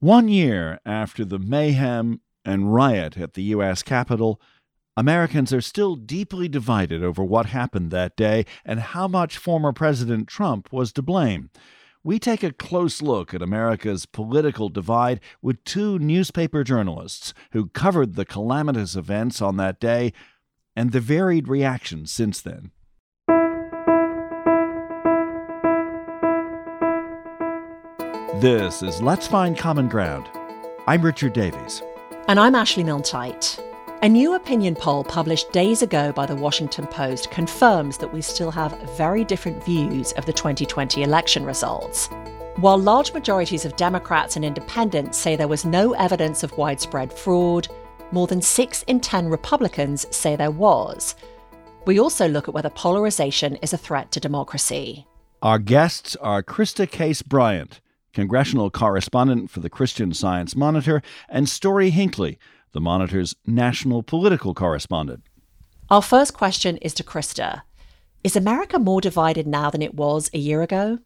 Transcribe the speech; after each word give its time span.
One 0.00 0.28
year 0.28 0.78
after 0.84 1.24
the 1.24 1.38
mayhem 1.38 2.20
and 2.44 2.74
riot 2.74 3.16
at 3.16 3.32
the 3.32 3.42
U.S. 3.44 3.82
Capitol, 3.82 4.38
Americans 4.94 5.54
are 5.54 5.62
still 5.62 5.96
deeply 5.96 6.48
divided 6.48 7.02
over 7.02 7.24
what 7.24 7.46
happened 7.46 7.90
that 7.90 8.14
day 8.14 8.44
and 8.62 8.80
how 8.80 9.08
much 9.08 9.38
former 9.38 9.72
President 9.72 10.28
Trump 10.28 10.70
was 10.70 10.92
to 10.92 11.02
blame. 11.02 11.48
We 12.04 12.18
take 12.18 12.42
a 12.42 12.52
close 12.52 13.00
look 13.00 13.32
at 13.32 13.40
America's 13.40 14.04
political 14.04 14.68
divide 14.68 15.18
with 15.40 15.64
two 15.64 15.98
newspaper 15.98 16.62
journalists 16.62 17.32
who 17.52 17.70
covered 17.70 18.16
the 18.16 18.26
calamitous 18.26 18.96
events 18.96 19.40
on 19.40 19.56
that 19.56 19.80
day 19.80 20.12
and 20.76 20.92
the 20.92 21.00
varied 21.00 21.48
reactions 21.48 22.12
since 22.12 22.42
then. 22.42 22.70
This 28.40 28.82
is 28.82 29.00
Let's 29.00 29.26
Find 29.26 29.56
Common 29.56 29.88
Ground. 29.88 30.28
I'm 30.86 31.00
Richard 31.00 31.32
Davies. 31.32 31.82
And 32.28 32.38
I'm 32.38 32.54
Ashley 32.54 32.84
Milne-Tyte. 32.84 33.58
A 34.02 34.08
new 34.10 34.34
opinion 34.34 34.74
poll 34.74 35.04
published 35.04 35.52
days 35.52 35.80
ago 35.80 36.12
by 36.12 36.26
the 36.26 36.36
Washington 36.36 36.86
Post 36.86 37.30
confirms 37.30 37.96
that 37.96 38.12
we 38.12 38.20
still 38.20 38.50
have 38.50 38.78
very 38.90 39.24
different 39.24 39.64
views 39.64 40.12
of 40.12 40.26
the 40.26 40.34
2020 40.34 41.02
election 41.02 41.46
results. 41.46 42.08
While 42.56 42.76
large 42.76 43.14
majorities 43.14 43.64
of 43.64 43.74
Democrats 43.76 44.36
and 44.36 44.44
independents 44.44 45.16
say 45.16 45.34
there 45.34 45.48
was 45.48 45.64
no 45.64 45.94
evidence 45.94 46.42
of 46.42 46.58
widespread 46.58 47.14
fraud, 47.14 47.68
more 48.12 48.26
than 48.26 48.42
6 48.42 48.82
in 48.82 49.00
10 49.00 49.28
Republicans 49.30 50.14
say 50.14 50.36
there 50.36 50.50
was. 50.50 51.14
We 51.86 51.98
also 51.98 52.28
look 52.28 52.48
at 52.48 52.54
whether 52.54 52.68
polarization 52.68 53.56
is 53.62 53.72
a 53.72 53.78
threat 53.78 54.12
to 54.12 54.20
democracy. 54.20 55.06
Our 55.40 55.58
guests 55.58 56.16
are 56.16 56.42
Christa 56.42 56.90
Case 56.90 57.22
Bryant, 57.22 57.80
congressional 58.16 58.70
correspondent 58.70 59.50
for 59.50 59.60
the 59.60 59.68
Christian 59.68 60.14
Science 60.14 60.56
Monitor, 60.56 61.02
and 61.28 61.46
Story 61.46 61.90
Hinckley, 61.90 62.38
the 62.72 62.80
Monitor's 62.80 63.36
national 63.46 64.02
political 64.02 64.54
correspondent. 64.54 65.22
Our 65.90 66.00
first 66.00 66.32
question 66.32 66.78
is 66.78 66.94
to 66.94 67.04
Christa. 67.04 67.60
Is 68.24 68.34
America 68.34 68.78
more 68.78 69.02
divided 69.02 69.46
now 69.46 69.68
than 69.68 69.82
it 69.82 69.92
was 69.92 70.30
a 70.32 70.38
year 70.38 70.62
ago? 70.62 70.98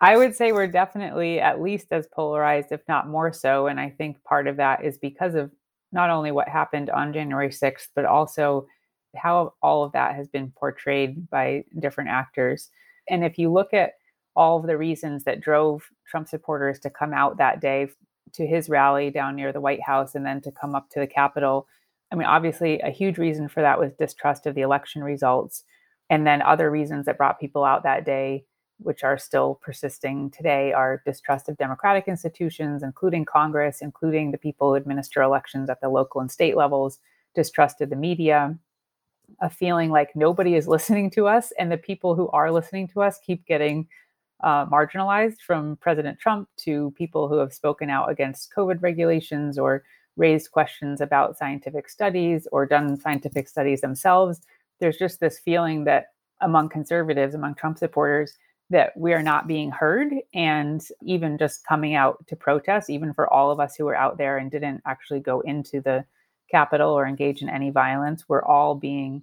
I 0.00 0.16
would 0.16 0.34
say 0.34 0.52
we're 0.52 0.66
definitely 0.66 1.38
at 1.38 1.60
least 1.60 1.88
as 1.90 2.08
polarized, 2.14 2.72
if 2.72 2.80
not 2.88 3.08
more 3.08 3.30
so. 3.30 3.66
And 3.66 3.78
I 3.78 3.90
think 3.90 4.24
part 4.24 4.46
of 4.46 4.56
that 4.56 4.86
is 4.86 4.96
because 4.96 5.34
of 5.34 5.50
not 5.92 6.08
only 6.08 6.32
what 6.32 6.48
happened 6.48 6.88
on 6.88 7.12
January 7.12 7.50
6th, 7.50 7.88
but 7.94 8.06
also 8.06 8.66
how 9.14 9.52
all 9.62 9.84
of 9.84 9.92
that 9.92 10.14
has 10.14 10.28
been 10.28 10.50
portrayed 10.56 11.28
by 11.28 11.64
different 11.78 12.08
actors. 12.08 12.70
And 13.10 13.22
if 13.22 13.36
you 13.36 13.52
look 13.52 13.74
at 13.74 13.92
all 14.36 14.58
of 14.58 14.66
the 14.66 14.76
reasons 14.76 15.24
that 15.24 15.40
drove 15.40 15.88
Trump 16.06 16.28
supporters 16.28 16.78
to 16.80 16.90
come 16.90 17.12
out 17.12 17.36
that 17.38 17.60
day 17.60 17.88
to 18.32 18.46
his 18.46 18.68
rally 18.68 19.10
down 19.10 19.36
near 19.36 19.52
the 19.52 19.60
White 19.60 19.82
House 19.82 20.14
and 20.14 20.26
then 20.26 20.40
to 20.42 20.50
come 20.50 20.74
up 20.74 20.90
to 20.90 21.00
the 21.00 21.06
Capitol. 21.06 21.66
I 22.12 22.16
mean, 22.16 22.26
obviously, 22.26 22.80
a 22.80 22.90
huge 22.90 23.18
reason 23.18 23.48
for 23.48 23.60
that 23.62 23.78
was 23.78 23.92
distrust 23.92 24.46
of 24.46 24.54
the 24.54 24.62
election 24.62 25.02
results. 25.02 25.64
And 26.10 26.26
then 26.26 26.42
other 26.42 26.70
reasons 26.70 27.06
that 27.06 27.16
brought 27.16 27.40
people 27.40 27.64
out 27.64 27.82
that 27.84 28.04
day, 28.04 28.44
which 28.78 29.04
are 29.04 29.16
still 29.16 29.60
persisting 29.62 30.30
today, 30.30 30.72
are 30.72 31.02
distrust 31.06 31.48
of 31.48 31.56
democratic 31.56 32.08
institutions, 32.08 32.82
including 32.82 33.24
Congress, 33.24 33.80
including 33.80 34.30
the 34.30 34.38
people 34.38 34.70
who 34.70 34.74
administer 34.74 35.22
elections 35.22 35.70
at 35.70 35.80
the 35.80 35.88
local 35.88 36.20
and 36.20 36.30
state 36.30 36.56
levels, 36.56 36.98
distrust 37.34 37.80
of 37.80 37.90
the 37.90 37.96
media, 37.96 38.58
a 39.40 39.48
feeling 39.48 39.90
like 39.90 40.14
nobody 40.14 40.54
is 40.54 40.68
listening 40.76 41.10
to 41.10 41.26
us, 41.26 41.52
and 41.58 41.70
the 41.70 41.78
people 41.78 42.14
who 42.14 42.28
are 42.28 42.52
listening 42.52 42.88
to 42.88 43.02
us 43.02 43.18
keep 43.24 43.46
getting 43.46 43.86
uh, 44.42 44.66
marginalized 44.66 45.40
from 45.40 45.76
President 45.76 46.18
Trump 46.18 46.48
to 46.58 46.92
people 46.96 47.28
who 47.28 47.38
have 47.38 47.54
spoken 47.54 47.90
out 47.90 48.10
against 48.10 48.52
COVID 48.54 48.82
regulations 48.82 49.58
or 49.58 49.84
raised 50.16 50.50
questions 50.50 51.00
about 51.00 51.36
scientific 51.36 51.88
studies 51.88 52.46
or 52.52 52.66
done 52.66 52.98
scientific 53.00 53.48
studies 53.48 53.80
themselves. 53.80 54.40
There's 54.80 54.98
just 54.98 55.20
this 55.20 55.38
feeling 55.38 55.84
that 55.84 56.06
among 56.40 56.68
conservatives, 56.68 57.34
among 57.34 57.54
Trump 57.54 57.78
supporters, 57.78 58.36
that 58.70 58.96
we 58.96 59.12
are 59.12 59.22
not 59.22 59.46
being 59.46 59.70
heard. 59.70 60.12
And 60.34 60.82
even 61.02 61.38
just 61.38 61.66
coming 61.66 61.94
out 61.94 62.26
to 62.28 62.36
protest, 62.36 62.90
even 62.90 63.12
for 63.12 63.32
all 63.32 63.50
of 63.50 63.60
us 63.60 63.76
who 63.76 63.84
were 63.84 63.96
out 63.96 64.18
there 64.18 64.38
and 64.38 64.50
didn't 64.50 64.82
actually 64.86 65.20
go 65.20 65.40
into 65.40 65.80
the 65.80 66.04
Capitol 66.50 66.90
or 66.90 67.06
engage 67.06 67.42
in 67.42 67.48
any 67.48 67.70
violence, 67.70 68.24
we're 68.28 68.44
all 68.44 68.74
being 68.74 69.22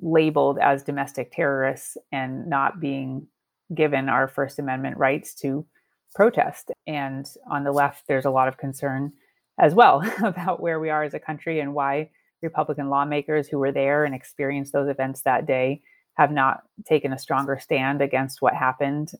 labeled 0.00 0.58
as 0.58 0.82
domestic 0.82 1.32
terrorists 1.32 1.96
and 2.12 2.46
not 2.46 2.80
being 2.80 3.26
given 3.74 4.08
our 4.08 4.28
First 4.28 4.58
Amendment 4.58 4.96
rights 4.96 5.34
to 5.36 5.66
protest. 6.14 6.70
And 6.86 7.26
on 7.50 7.64
the 7.64 7.72
left, 7.72 8.04
there's 8.08 8.24
a 8.24 8.30
lot 8.30 8.48
of 8.48 8.58
concern 8.58 9.12
as 9.58 9.74
well 9.74 10.02
about 10.24 10.60
where 10.60 10.80
we 10.80 10.90
are 10.90 11.04
as 11.04 11.14
a 11.14 11.20
country 11.20 11.60
and 11.60 11.74
why 11.74 12.10
Republican 12.42 12.88
lawmakers 12.88 13.48
who 13.48 13.58
were 13.58 13.72
there 13.72 14.04
and 14.04 14.14
experienced 14.14 14.72
those 14.72 14.88
events 14.88 15.22
that 15.22 15.46
day 15.46 15.82
have 16.14 16.32
not 16.32 16.62
taken 16.86 17.12
a 17.12 17.18
stronger 17.18 17.58
stand 17.60 18.02
against 18.02 18.42
what 18.42 18.54
happened. 18.54 19.12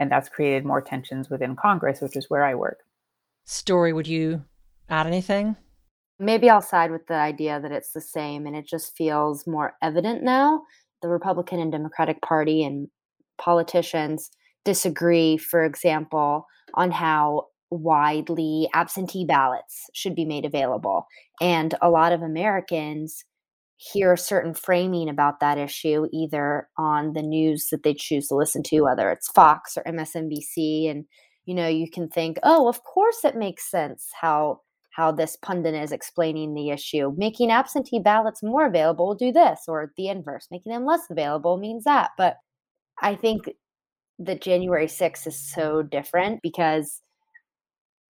And 0.00 0.10
that's 0.10 0.28
created 0.28 0.64
more 0.64 0.80
tensions 0.80 1.28
within 1.28 1.56
Congress, 1.56 2.00
which 2.00 2.16
is 2.16 2.30
where 2.30 2.44
I 2.44 2.54
work. 2.54 2.78
Story, 3.44 3.92
would 3.92 4.06
you 4.06 4.44
add 4.88 5.06
anything? 5.06 5.56
Maybe 6.18 6.48
I'll 6.48 6.62
side 6.62 6.90
with 6.90 7.06
the 7.06 7.14
idea 7.14 7.60
that 7.60 7.72
it's 7.72 7.92
the 7.92 8.00
same 8.00 8.46
and 8.46 8.54
it 8.54 8.66
just 8.66 8.96
feels 8.96 9.46
more 9.46 9.74
evident 9.82 10.22
now. 10.22 10.62
The 11.02 11.08
Republican 11.08 11.58
and 11.58 11.72
Democratic 11.72 12.20
Party 12.22 12.62
and 12.62 12.88
politicians 13.38 14.30
disagree, 14.64 15.36
for 15.36 15.64
example, 15.64 16.46
on 16.74 16.90
how 16.90 17.46
widely 17.70 18.68
absentee 18.74 19.24
ballots 19.24 19.88
should 19.94 20.14
be 20.14 20.24
made 20.24 20.44
available. 20.44 21.06
And 21.40 21.74
a 21.80 21.90
lot 21.90 22.12
of 22.12 22.22
Americans 22.22 23.24
hear 23.76 24.16
certain 24.16 24.54
framing 24.54 25.08
about 25.08 25.40
that 25.40 25.58
issue 25.58 26.06
either 26.12 26.68
on 26.78 27.14
the 27.14 27.22
news 27.22 27.68
that 27.72 27.82
they 27.82 27.94
choose 27.94 28.28
to 28.28 28.36
listen 28.36 28.62
to, 28.62 28.82
whether 28.82 29.10
it's 29.10 29.30
Fox 29.32 29.76
or 29.76 29.82
MSNBC. 29.82 30.88
And, 30.88 31.04
you 31.46 31.54
know, 31.54 31.66
you 31.66 31.90
can 31.90 32.08
think, 32.08 32.38
oh, 32.44 32.68
of 32.68 32.84
course 32.84 33.24
it 33.24 33.36
makes 33.36 33.70
sense 33.70 34.08
how 34.20 34.60
how 34.92 35.10
this 35.10 35.36
pundit 35.40 35.74
is 35.74 35.90
explaining 35.90 36.52
the 36.54 36.68
issue. 36.68 37.12
Making 37.16 37.50
absentee 37.50 37.98
ballots 37.98 38.42
more 38.42 38.66
available 38.66 39.08
will 39.08 39.14
do 39.14 39.32
this, 39.32 39.62
or 39.66 39.90
the 39.96 40.08
inverse, 40.08 40.48
making 40.50 40.70
them 40.70 40.84
less 40.84 41.06
available 41.10 41.56
means 41.56 41.84
that. 41.84 42.10
But 42.18 42.36
I 43.02 43.16
think 43.16 43.50
that 44.20 44.40
January 44.40 44.86
6th 44.86 45.26
is 45.26 45.38
so 45.38 45.82
different 45.82 46.40
because 46.42 47.02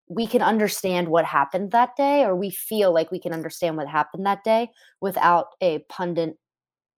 we 0.09 0.27
can 0.27 0.43
understand 0.43 1.09
what 1.09 1.25
happened 1.25 1.71
that 1.71 1.97
day, 1.97 2.23
or 2.25 2.37
we 2.37 2.51
feel 2.51 2.93
like 2.93 3.11
we 3.11 3.19
can 3.19 3.33
understand 3.33 3.79
what 3.79 3.89
happened 3.89 4.27
that 4.27 4.45
day 4.45 4.71
without 5.01 5.47
a 5.63 5.79
pundit 5.89 6.37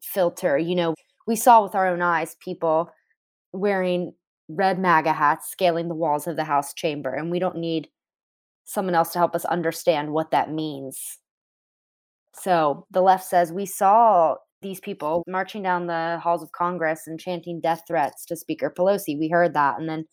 filter. 0.03 0.59
You 0.59 0.75
know, 0.75 0.95
we 1.27 1.37
saw 1.37 1.63
with 1.63 1.77
our 1.77 1.87
own 1.87 2.03
eyes 2.03 2.37
people 2.41 2.91
wearing 3.53 4.15
red 4.49 4.79
MAGA 4.81 5.13
hats 5.13 5.49
scaling 5.51 5.89
the 5.89 5.95
walls 5.95 6.27
of 6.27 6.35
the 6.37 6.45
House 6.45 6.75
chamber, 6.75 7.15
and 7.15 7.31
we 7.31 7.39
don't 7.39 7.57
need 7.57 7.89
someone 8.65 8.95
else 8.95 9.13
to 9.13 9.19
help 9.19 9.37
us 9.37 9.45
understand 9.45 10.13
what 10.13 10.33
that 10.33 10.51
means. 10.51 11.19
So 12.35 12.87
the 12.91 13.03
left 13.03 13.25
says 13.25 13.53
we 13.53 13.67
saw 13.67 14.37
these 14.65 14.81
people 14.81 15.23
marching 15.29 15.63
down 15.63 15.87
the 15.87 16.19
halls 16.21 16.43
of 16.43 16.51
Congress 16.51 17.03
and 17.07 17.21
chanting 17.21 17.61
death 17.61 17.83
threats 17.87 18.25
to 18.27 18.35
Speaker 18.35 18.73
Pelosi. 18.77 19.17
We 19.17 19.29
heard 19.29 19.55
that. 19.55 19.79
And 19.79 19.89
then 19.89 20.07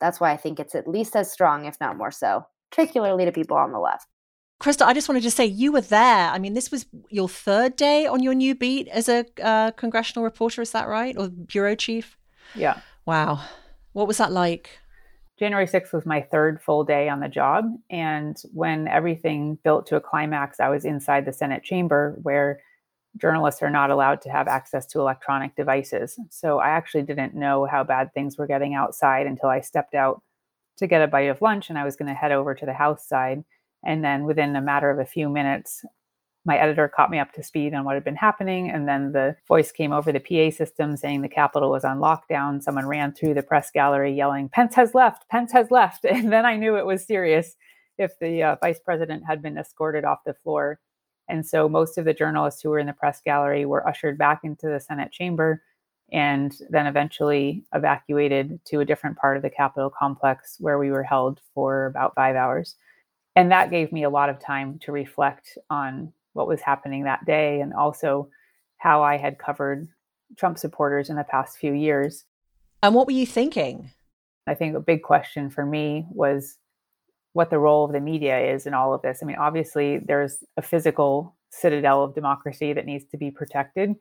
that's 0.00 0.20
why 0.20 0.30
I 0.30 0.36
think 0.36 0.60
it's 0.60 0.76
at 0.76 0.86
least 0.86 1.16
as 1.16 1.32
strong, 1.32 1.64
if 1.64 1.80
not 1.80 1.96
more 1.96 2.12
so, 2.12 2.46
particularly 2.70 3.24
to 3.24 3.32
people 3.32 3.56
on 3.56 3.72
the 3.72 3.80
left. 3.80 4.06
Christa, 4.60 4.82
I 4.82 4.94
just 4.94 5.08
wanted 5.08 5.22
to 5.22 5.30
say 5.30 5.44
you 5.46 5.72
were 5.72 5.80
there. 5.80 6.28
I 6.28 6.38
mean, 6.38 6.54
this 6.54 6.70
was 6.70 6.86
your 7.10 7.28
third 7.28 7.76
day 7.76 8.06
on 8.06 8.22
your 8.22 8.34
new 8.34 8.54
beat 8.54 8.88
as 8.88 9.08
a 9.08 9.24
uh, 9.42 9.72
congressional 9.72 10.24
reporter. 10.24 10.62
Is 10.62 10.72
that 10.72 10.88
right? 10.88 11.16
Or 11.18 11.28
bureau 11.28 11.74
chief? 11.74 12.16
Yeah. 12.54 12.80
Wow. 13.06 13.40
What 13.92 14.06
was 14.06 14.18
that 14.18 14.30
like? 14.30 14.78
January 15.38 15.66
6th 15.66 15.92
was 15.92 16.06
my 16.06 16.22
third 16.22 16.62
full 16.62 16.84
day 16.84 17.08
on 17.08 17.20
the 17.20 17.28
job. 17.28 17.64
And 17.90 18.36
when 18.52 18.88
everything 18.88 19.58
built 19.64 19.86
to 19.86 19.96
a 19.96 20.00
climax, 20.00 20.60
I 20.60 20.68
was 20.68 20.84
inside 20.84 21.26
the 21.26 21.32
Senate 21.32 21.62
chamber 21.62 22.18
where 22.22 22.60
journalists 23.16 23.62
are 23.62 23.70
not 23.70 23.90
allowed 23.90 24.20
to 24.22 24.30
have 24.30 24.48
access 24.48 24.86
to 24.86 25.00
electronic 25.00 25.56
devices. 25.56 26.18
So 26.30 26.58
I 26.58 26.70
actually 26.70 27.02
didn't 27.02 27.34
know 27.34 27.66
how 27.66 27.84
bad 27.84 28.12
things 28.12 28.36
were 28.36 28.46
getting 28.46 28.74
outside 28.74 29.26
until 29.26 29.48
I 29.48 29.60
stepped 29.60 29.94
out 29.94 30.22
to 30.78 30.86
get 30.86 31.02
a 31.02 31.06
bite 31.06 31.22
of 31.22 31.40
lunch 31.40 31.70
and 31.70 31.78
I 31.78 31.84
was 31.84 31.96
going 31.96 32.08
to 32.08 32.14
head 32.14 32.32
over 32.32 32.54
to 32.54 32.66
the 32.66 32.72
house 32.72 33.06
side. 33.06 33.44
And 33.84 34.04
then 34.04 34.24
within 34.24 34.56
a 34.56 34.60
matter 34.60 34.90
of 34.90 34.98
a 34.98 35.06
few 35.06 35.28
minutes, 35.28 35.84
my 36.44 36.56
editor 36.58 36.88
caught 36.88 37.10
me 37.10 37.18
up 37.18 37.32
to 37.32 37.42
speed 37.42 37.74
on 37.74 37.84
what 37.84 37.94
had 37.94 38.04
been 38.04 38.16
happening. 38.16 38.70
And 38.70 38.88
then 38.88 39.12
the 39.12 39.36
voice 39.48 39.72
came 39.72 39.92
over 39.92 40.12
the 40.12 40.20
PA 40.20 40.56
system 40.56 40.96
saying 40.96 41.22
the 41.22 41.28
Capitol 41.28 41.70
was 41.70 41.84
on 41.84 41.98
lockdown. 41.98 42.62
Someone 42.62 42.86
ran 42.86 43.12
through 43.12 43.34
the 43.34 43.42
press 43.42 43.70
gallery 43.70 44.14
yelling, 44.14 44.48
Pence 44.48 44.74
has 44.76 44.94
left, 44.94 45.28
Pence 45.28 45.52
has 45.52 45.70
left. 45.70 46.04
And 46.16 46.32
then 46.32 46.46
I 46.46 46.56
knew 46.56 46.76
it 46.76 46.86
was 46.86 47.04
serious 47.04 47.56
if 47.98 48.18
the 48.20 48.42
uh, 48.42 48.56
vice 48.62 48.78
president 48.78 49.24
had 49.26 49.42
been 49.42 49.58
escorted 49.58 50.04
off 50.04 50.24
the 50.24 50.34
floor 50.34 50.78
and 51.28 51.44
so 51.46 51.68
most 51.68 51.98
of 51.98 52.04
the 52.04 52.14
journalists 52.14 52.62
who 52.62 52.70
were 52.70 52.78
in 52.78 52.86
the 52.86 52.92
press 52.92 53.20
gallery 53.24 53.66
were 53.66 53.86
ushered 53.86 54.18
back 54.18 54.40
into 54.44 54.68
the 54.68 54.80
Senate 54.80 55.12
chamber. 55.12 55.62
and 56.12 56.58
then 56.70 56.86
eventually 56.86 57.64
evacuated 57.74 58.60
to 58.64 58.78
a 58.78 58.84
different 58.84 59.16
part 59.16 59.36
of 59.36 59.42
the 59.42 59.50
Capitol 59.50 59.90
complex 59.90 60.56
where 60.60 60.78
we 60.78 60.92
were 60.92 61.02
held 61.02 61.40
for 61.52 61.86
about 61.86 62.14
five 62.14 62.36
hours. 62.36 62.76
And 63.34 63.50
that 63.50 63.70
gave 63.70 63.90
me 63.90 64.04
a 64.04 64.10
lot 64.10 64.28
of 64.28 64.38
time 64.38 64.78
to 64.84 64.92
reflect 64.92 65.58
on 65.68 66.12
what 66.32 66.46
was 66.46 66.60
happening 66.60 67.02
that 67.04 67.24
day 67.26 67.60
and 67.60 67.74
also 67.74 68.28
how 68.78 69.02
I 69.02 69.16
had 69.16 69.38
covered 69.38 69.88
Trump 70.36 70.58
supporters 70.58 71.10
in 71.10 71.16
the 71.16 71.24
past 71.24 71.58
few 71.58 71.72
years. 71.72 72.24
And 72.84 72.94
what 72.94 73.06
were 73.06 73.12
you 73.12 73.26
thinking? 73.26 73.90
I 74.46 74.54
think 74.54 74.76
a 74.76 74.80
big 74.80 75.02
question 75.02 75.50
for 75.50 75.66
me 75.66 76.06
was 76.10 76.56
what 77.36 77.50
the 77.50 77.58
role 77.58 77.84
of 77.84 77.92
the 77.92 78.00
media 78.00 78.40
is 78.54 78.66
in 78.66 78.72
all 78.72 78.94
of 78.94 79.02
this. 79.02 79.18
I 79.22 79.26
mean, 79.26 79.36
obviously, 79.36 79.98
there's 79.98 80.42
a 80.56 80.62
physical 80.62 81.36
citadel 81.50 82.02
of 82.02 82.14
democracy 82.14 82.72
that 82.72 82.86
needs 82.86 83.04
to 83.10 83.18
be 83.18 83.30
protected. 83.30 83.94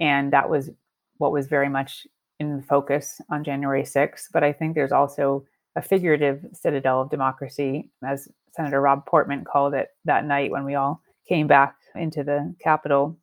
And 0.00 0.32
that 0.32 0.50
was 0.50 0.70
what 1.18 1.30
was 1.30 1.46
very 1.46 1.68
much 1.68 2.04
in 2.40 2.60
focus 2.62 3.20
on 3.30 3.44
January 3.44 3.84
6th. 3.84 4.24
But 4.32 4.42
I 4.42 4.52
think 4.52 4.74
there's 4.74 4.90
also 4.90 5.44
a 5.76 5.82
figurative 5.82 6.44
citadel 6.52 7.00
of 7.00 7.10
democracy, 7.10 7.92
as 8.04 8.26
Senator 8.56 8.80
Rob 8.80 9.06
Portman 9.06 9.44
called 9.44 9.72
it 9.72 9.90
that 10.04 10.24
night 10.24 10.50
when 10.50 10.64
we 10.64 10.74
all 10.74 11.00
came 11.28 11.46
back 11.46 11.76
into 11.94 12.24
the 12.24 12.52
Capitol. 12.60 13.16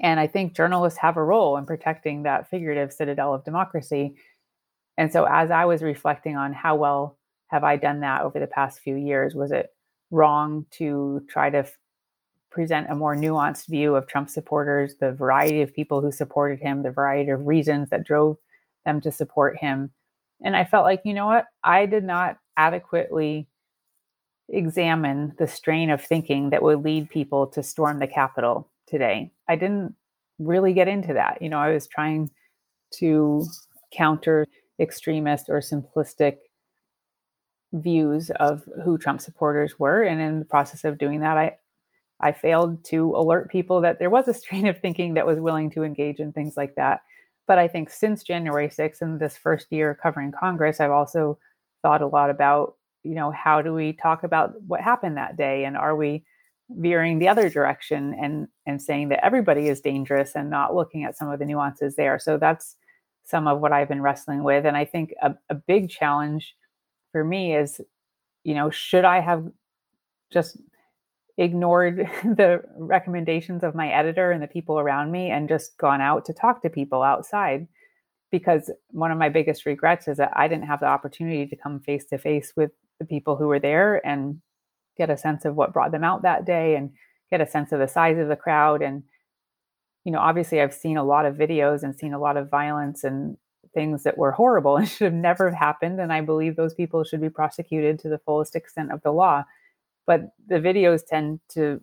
And 0.00 0.18
I 0.18 0.26
think 0.26 0.56
journalists 0.56 0.98
have 1.00 1.18
a 1.18 1.22
role 1.22 1.58
in 1.58 1.66
protecting 1.66 2.22
that 2.22 2.48
figurative 2.48 2.90
citadel 2.90 3.34
of 3.34 3.44
democracy. 3.44 4.14
And 4.96 5.12
so, 5.12 5.26
as 5.26 5.50
I 5.50 5.66
was 5.66 5.82
reflecting 5.82 6.36
on 6.36 6.54
how 6.54 6.76
well 6.76 7.17
have 7.48 7.64
I 7.64 7.76
done 7.76 8.00
that 8.00 8.22
over 8.22 8.38
the 8.38 8.46
past 8.46 8.80
few 8.80 8.96
years, 8.96 9.34
was 9.34 9.52
it 9.52 9.70
wrong 10.10 10.64
to 10.72 11.22
try 11.28 11.50
to 11.50 11.66
present 12.50 12.90
a 12.90 12.94
more 12.94 13.14
nuanced 13.14 13.68
view 13.68 13.94
of 13.94 14.06
Trump 14.06 14.30
supporters, 14.30 14.96
the 15.00 15.12
variety 15.12 15.62
of 15.62 15.74
people 15.74 16.00
who 16.00 16.10
supported 16.10 16.58
him, 16.60 16.82
the 16.82 16.90
variety 16.90 17.30
of 17.30 17.46
reasons 17.46 17.90
that 17.90 18.04
drove 18.04 18.36
them 18.84 19.00
to 19.02 19.12
support 19.12 19.58
him. 19.58 19.90
And 20.42 20.56
I 20.56 20.64
felt 20.64 20.84
like, 20.84 21.02
you 21.04 21.14
know 21.14 21.26
what? 21.26 21.46
I 21.62 21.86
did 21.86 22.04
not 22.04 22.38
adequately 22.56 23.48
examine 24.48 25.34
the 25.38 25.46
strain 25.46 25.90
of 25.90 26.02
thinking 26.02 26.50
that 26.50 26.62
would 26.62 26.82
lead 26.82 27.10
people 27.10 27.46
to 27.48 27.62
storm 27.62 27.98
the 27.98 28.06
Capitol 28.06 28.68
today. 28.86 29.30
I 29.48 29.56
didn't 29.56 29.94
really 30.38 30.72
get 30.72 30.88
into 30.88 31.12
that. 31.14 31.42
You 31.42 31.50
know, 31.50 31.58
I 31.58 31.72
was 31.72 31.86
trying 31.86 32.30
to 32.94 33.44
counter 33.92 34.46
extremist 34.80 35.48
or 35.48 35.60
simplistic 35.60 36.38
views 37.72 38.30
of 38.30 38.62
who 38.84 38.98
Trump 38.98 39.20
supporters 39.20 39.78
were. 39.78 40.02
And 40.02 40.20
in 40.20 40.38
the 40.38 40.44
process 40.44 40.84
of 40.84 40.98
doing 40.98 41.20
that, 41.20 41.36
I 41.36 41.56
I 42.20 42.32
failed 42.32 42.84
to 42.86 43.14
alert 43.14 43.50
people 43.50 43.80
that 43.82 43.98
there 43.98 44.10
was 44.10 44.26
a 44.28 44.34
strain 44.42 44.66
of 44.66 44.80
thinking 44.80 45.14
that 45.14 45.26
was 45.26 45.38
willing 45.38 45.70
to 45.70 45.84
engage 45.84 46.18
in 46.20 46.32
things 46.32 46.56
like 46.56 46.74
that. 46.76 47.00
But 47.46 47.58
I 47.58 47.68
think 47.68 47.90
since 47.90 48.22
January 48.22 48.68
6th 48.68 49.00
and 49.00 49.18
this 49.18 49.36
first 49.36 49.68
year 49.70 49.98
covering 50.00 50.32
Congress, 50.32 50.80
I've 50.80 50.90
also 50.90 51.38
thought 51.82 52.02
a 52.02 52.06
lot 52.06 52.28
about, 52.28 52.74
you 53.04 53.14
know, 53.14 53.30
how 53.30 53.62
do 53.62 53.72
we 53.72 53.92
talk 53.92 54.22
about 54.22 54.60
what 54.62 54.80
happened 54.80 55.16
that 55.16 55.36
day? 55.36 55.64
And 55.64 55.76
are 55.76 55.96
we 55.96 56.24
veering 56.70 57.18
the 57.18 57.28
other 57.28 57.48
direction 57.48 58.14
and 58.20 58.48
and 58.66 58.82
saying 58.82 59.08
that 59.08 59.24
everybody 59.24 59.68
is 59.68 59.80
dangerous 59.80 60.34
and 60.34 60.50
not 60.50 60.74
looking 60.74 61.04
at 61.04 61.16
some 61.16 61.30
of 61.30 61.38
the 61.38 61.46
nuances 61.46 61.96
there? 61.96 62.18
So 62.18 62.36
that's 62.36 62.76
some 63.24 63.46
of 63.46 63.60
what 63.60 63.72
I've 63.72 63.88
been 63.88 64.02
wrestling 64.02 64.42
with. 64.42 64.66
And 64.66 64.76
I 64.76 64.84
think 64.84 65.14
a, 65.22 65.34
a 65.48 65.54
big 65.54 65.88
challenge 65.88 66.54
for 67.12 67.24
me 67.24 67.54
is, 67.54 67.80
you 68.44 68.54
know, 68.54 68.70
should 68.70 69.04
I 69.04 69.20
have 69.20 69.46
just 70.32 70.58
ignored 71.36 72.08
the 72.24 72.62
recommendations 72.76 73.62
of 73.62 73.74
my 73.74 73.88
editor 73.88 74.30
and 74.30 74.42
the 74.42 74.48
people 74.48 74.78
around 74.78 75.10
me 75.10 75.30
and 75.30 75.48
just 75.48 75.76
gone 75.78 76.00
out 76.00 76.24
to 76.26 76.32
talk 76.32 76.62
to 76.62 76.70
people 76.70 77.02
outside? 77.02 77.66
Because 78.30 78.70
one 78.90 79.10
of 79.10 79.18
my 79.18 79.28
biggest 79.28 79.64
regrets 79.64 80.06
is 80.06 80.18
that 80.18 80.32
I 80.36 80.48
didn't 80.48 80.66
have 80.66 80.80
the 80.80 80.86
opportunity 80.86 81.46
to 81.46 81.56
come 81.56 81.80
face 81.80 82.04
to 82.06 82.18
face 82.18 82.52
with 82.56 82.70
the 82.98 83.06
people 83.06 83.36
who 83.36 83.46
were 83.46 83.60
there 83.60 84.04
and 84.06 84.40
get 84.98 85.08
a 85.08 85.16
sense 85.16 85.44
of 85.44 85.54
what 85.54 85.72
brought 85.72 85.92
them 85.92 86.04
out 86.04 86.22
that 86.22 86.44
day 86.44 86.74
and 86.74 86.90
get 87.30 87.40
a 87.40 87.46
sense 87.46 87.72
of 87.72 87.78
the 87.78 87.88
size 87.88 88.18
of 88.18 88.28
the 88.28 88.36
crowd. 88.36 88.82
And 88.82 89.04
you 90.04 90.12
know 90.12 90.20
obviously 90.20 90.60
I've 90.60 90.74
seen 90.74 90.96
a 90.96 91.04
lot 91.04 91.26
of 91.26 91.36
videos 91.36 91.82
and 91.82 91.94
seen 91.94 92.14
a 92.14 92.18
lot 92.18 92.36
of 92.36 92.48
violence 92.48 93.04
and 93.04 93.36
things 93.74 94.02
that 94.02 94.18
were 94.18 94.32
horrible 94.32 94.76
and 94.78 94.88
should 94.88 95.04
have 95.06 95.12
never 95.14 95.50
happened 95.50 96.00
and 96.00 96.12
I 96.12 96.20
believe 96.20 96.56
those 96.56 96.74
people 96.74 97.04
should 97.04 97.20
be 97.20 97.30
prosecuted 97.30 97.98
to 98.00 98.08
the 98.08 98.18
fullest 98.18 98.56
extent 98.56 98.92
of 98.92 99.02
the 99.02 99.12
law. 99.12 99.44
But 100.06 100.32
the 100.46 100.56
videos 100.56 101.06
tend 101.06 101.40
to 101.50 101.80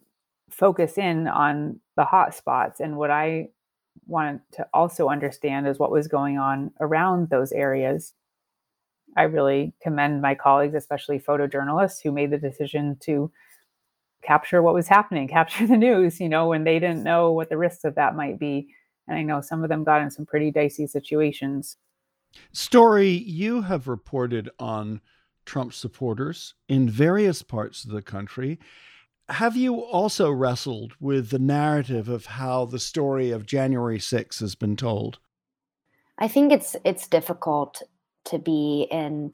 focus 0.49 0.97
in 0.97 1.27
on 1.27 1.79
the 1.95 2.05
hot 2.05 2.33
spots 2.35 2.79
and 2.79 2.97
what 2.97 3.09
i 3.09 3.49
wanted 4.07 4.41
to 4.53 4.67
also 4.73 5.09
understand 5.09 5.67
is 5.67 5.79
what 5.79 5.91
was 5.91 6.07
going 6.07 6.37
on 6.37 6.71
around 6.79 7.29
those 7.29 7.51
areas. 7.51 8.13
I 9.17 9.23
really 9.23 9.73
commend 9.81 10.21
my 10.21 10.35
colleagues 10.35 10.75
especially 10.75 11.19
photojournalists 11.19 12.01
who 12.03 12.11
made 12.11 12.31
the 12.31 12.37
decision 12.37 12.97
to 13.01 13.31
capture 14.21 14.61
what 14.61 14.73
was 14.73 14.87
happening 14.87 15.27
capture 15.39 15.67
the 15.67 15.77
news 15.77 16.19
you 16.19 16.27
know 16.27 16.47
when 16.47 16.63
they 16.63 16.79
didn't 16.79 17.03
know 17.03 17.31
what 17.31 17.49
the 17.49 17.57
risks 17.57 17.83
of 17.83 17.95
that 17.95 18.15
might 18.15 18.39
be 18.39 18.67
and 19.07 19.17
i 19.17 19.21
know 19.21 19.41
some 19.41 19.63
of 19.63 19.69
them 19.69 19.83
got 19.83 20.01
in 20.01 20.09
some 20.09 20.25
pretty 20.25 20.51
dicey 20.51 20.87
situations 20.87 21.77
story 22.51 23.09
you 23.09 23.61
have 23.61 23.87
reported 23.87 24.49
on 24.59 25.01
Trump 25.45 25.73
supporters 25.73 26.55
in 26.67 26.89
various 26.89 27.41
parts 27.41 27.85
of 27.85 27.91
the 27.91 28.01
country. 28.01 28.59
Have 29.29 29.55
you 29.55 29.79
also 29.81 30.31
wrestled 30.31 30.93
with 30.99 31.29
the 31.29 31.39
narrative 31.39 32.09
of 32.09 32.25
how 32.25 32.65
the 32.65 32.79
story 32.79 33.31
of 33.31 33.45
January 33.45 33.99
6 33.99 34.39
has 34.39 34.55
been 34.55 34.75
told? 34.75 35.19
I 36.17 36.27
think 36.27 36.51
it's 36.51 36.75
it's 36.85 37.07
difficult 37.07 37.81
to 38.25 38.39
be 38.39 38.87
in 38.91 39.31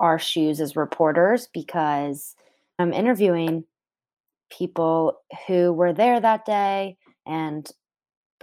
our 0.00 0.18
shoes 0.18 0.60
as 0.60 0.76
reporters 0.76 1.48
because 1.52 2.36
I'm 2.78 2.92
interviewing 2.92 3.64
people 4.50 5.20
who 5.46 5.72
were 5.72 5.92
there 5.92 6.20
that 6.20 6.44
day 6.44 6.96
and 7.26 7.68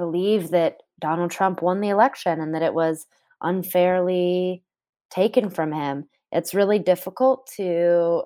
believe 0.01 0.49
that 0.49 0.81
Donald 0.99 1.29
Trump 1.29 1.61
won 1.61 1.79
the 1.79 1.89
election 1.89 2.41
and 2.41 2.55
that 2.55 2.63
it 2.63 2.73
was 2.73 3.05
unfairly 3.41 4.63
taken 5.11 5.51
from 5.51 5.71
him. 5.71 6.07
It's 6.31 6.55
really 6.55 6.79
difficult 6.79 7.47
to 7.57 8.23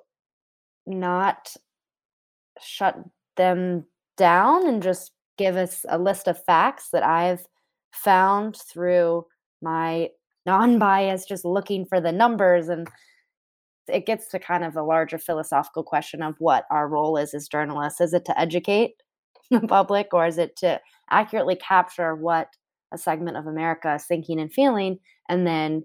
not 0.87 1.53
shut 2.61 2.97
them 3.35 3.83
down 4.15 4.65
and 4.65 4.81
just 4.81 5.11
give 5.37 5.57
us 5.57 5.85
a 5.89 5.97
list 5.97 6.29
of 6.29 6.41
facts 6.45 6.89
that 6.93 7.03
I've 7.03 7.45
found 7.91 8.55
through 8.55 9.25
my 9.61 10.09
non-bias 10.45 11.25
just 11.25 11.43
looking 11.43 11.85
for 11.85 11.99
the 11.99 12.13
numbers 12.13 12.69
and 12.69 12.87
it 13.87 14.05
gets 14.05 14.29
to 14.29 14.39
kind 14.39 14.63
of 14.63 14.73
the 14.73 14.83
larger 14.83 15.17
philosophical 15.17 15.83
question 15.83 16.21
of 16.21 16.35
what 16.39 16.65
our 16.71 16.87
role 16.87 17.17
is 17.17 17.33
as 17.33 17.49
journalists. 17.49 17.99
Is 17.99 18.13
it 18.13 18.23
to 18.25 18.39
educate 18.39 18.93
the 19.51 19.59
public 19.61 20.13
or 20.13 20.25
is 20.25 20.37
it 20.37 20.55
to 20.57 20.79
accurately 21.09 21.55
capture 21.55 22.15
what 22.15 22.49
a 22.91 22.97
segment 22.97 23.37
of 23.37 23.47
america 23.47 23.95
is 23.95 24.05
thinking 24.05 24.39
and 24.39 24.53
feeling 24.53 24.99
and 25.29 25.45
then 25.45 25.83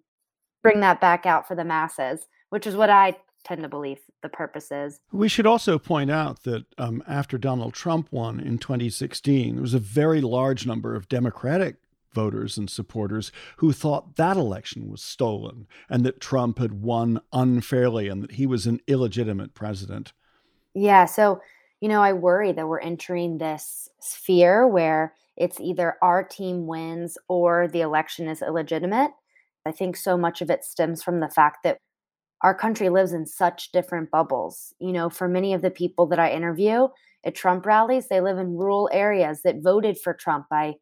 bring 0.63 0.81
that 0.81 1.01
back 1.01 1.27
out 1.27 1.47
for 1.47 1.55
the 1.55 1.65
masses, 1.65 2.27
which 2.51 2.67
is 2.67 2.77
what 2.77 2.91
I 2.91 3.17
tend 3.45 3.63
to 3.63 3.69
believe 3.69 3.99
the 4.23 4.29
purpose 4.29 4.71
is. 4.71 5.01
We 5.13 5.29
should 5.29 5.47
also 5.47 5.79
point 5.79 6.11
out 6.11 6.43
that 6.43 6.67
um, 6.77 7.03
after 7.09 7.39
Donald 7.39 7.73
Trump 7.73 8.09
won 8.11 8.39
in 8.39 8.59
2016, 8.59 9.55
there 9.55 9.63
was 9.63 9.75
a 9.75 9.79
very 9.79 10.21
large 10.21 10.67
number 10.67 10.95
of 10.95 11.09
Democratic 11.09 11.77
voters 12.13 12.59
and 12.59 12.69
supporters 12.69 13.31
who 13.59 13.73
thought 13.73 14.17
that 14.17 14.37
election 14.37 14.91
was 14.91 15.01
stolen 15.01 15.67
and 15.89 16.05
that 16.05 16.21
Trump 16.21 16.59
had 16.59 16.83
won 16.83 17.21
unfairly 17.33 18.09
and 18.09 18.23
that 18.23 18.33
he 18.33 18.47
was 18.47 18.67
an 18.67 18.81
illegitimate 18.87 19.55
president. 19.55 20.13
Yeah. 20.75 21.05
So, 21.07 21.41
you 21.81 21.89
know, 21.89 22.03
I 22.03 22.13
worry 22.13 22.53
that 22.53 22.69
we're 22.69 22.81
entering 22.81 23.39
this 23.39 23.89
sphere 24.01 24.67
where 24.67 25.15
it's 25.37 25.59
either 25.61 25.97
our 26.03 26.23
team 26.23 26.67
wins 26.67 27.17
or 27.29 27.69
the 27.69 27.81
election 27.81 28.29
is 28.29 28.43
illegitimate. 28.43 29.13
I 29.67 29.73
think 29.73 29.97
so 29.97 30.17
much 30.17 30.43
of 30.43 30.51
it 30.51 30.65
stems 30.65 31.03
from 31.03 31.21
the 31.21 31.29
fact 31.29 31.59
that 31.65 31.79
our 32.43 32.55
country 32.55 32.89
lives 32.89 33.13
in 33.13 33.27
such 33.27 33.73
different 33.73 34.11
bubbles. 34.11 34.75
You 34.79 34.93
know, 34.93 35.11
for 35.11 35.29
many 35.29 35.55
of 35.55 35.63
the 35.63 35.71
people 35.71 36.07
that 36.07 36.19
I 36.19 36.31
interview 36.31 36.89
at 37.25 37.35
Trump 37.35 37.67
rallies, 37.67 38.09
they 38.09 38.21
live 38.21 38.39
in 38.39 38.57
rural 38.57 38.89
areas 38.93 39.43
that 39.43 39.63
voted 39.63 39.99
for 39.99 40.15
Trump 40.15 40.47
by 40.51 40.75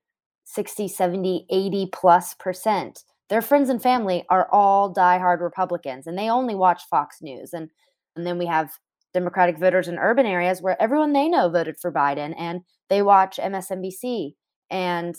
60, 0.44 0.88
70, 0.88 1.46
80 1.50 1.88
plus 1.92 2.34
percent. 2.34 3.04
Their 3.28 3.42
friends 3.42 3.68
and 3.68 3.82
family 3.82 4.24
are 4.30 4.48
all 4.50 4.92
diehard 4.92 5.40
Republicans 5.40 6.06
and 6.06 6.16
they 6.16 6.30
only 6.30 6.54
watch 6.54 6.82
Fox 6.88 7.20
News. 7.20 7.52
And, 7.52 7.70
and 8.16 8.26
then 8.26 8.38
we 8.38 8.46
have 8.46 8.72
Democratic 9.18 9.58
voters 9.58 9.88
in 9.88 9.98
urban 9.98 10.26
areas 10.26 10.62
where 10.62 10.80
everyone 10.80 11.12
they 11.12 11.28
know 11.28 11.48
voted 11.48 11.76
for 11.80 11.92
Biden 11.92 12.34
and 12.38 12.60
they 12.88 13.02
watch 13.02 13.40
MSNBC. 13.42 14.34
And 14.70 15.14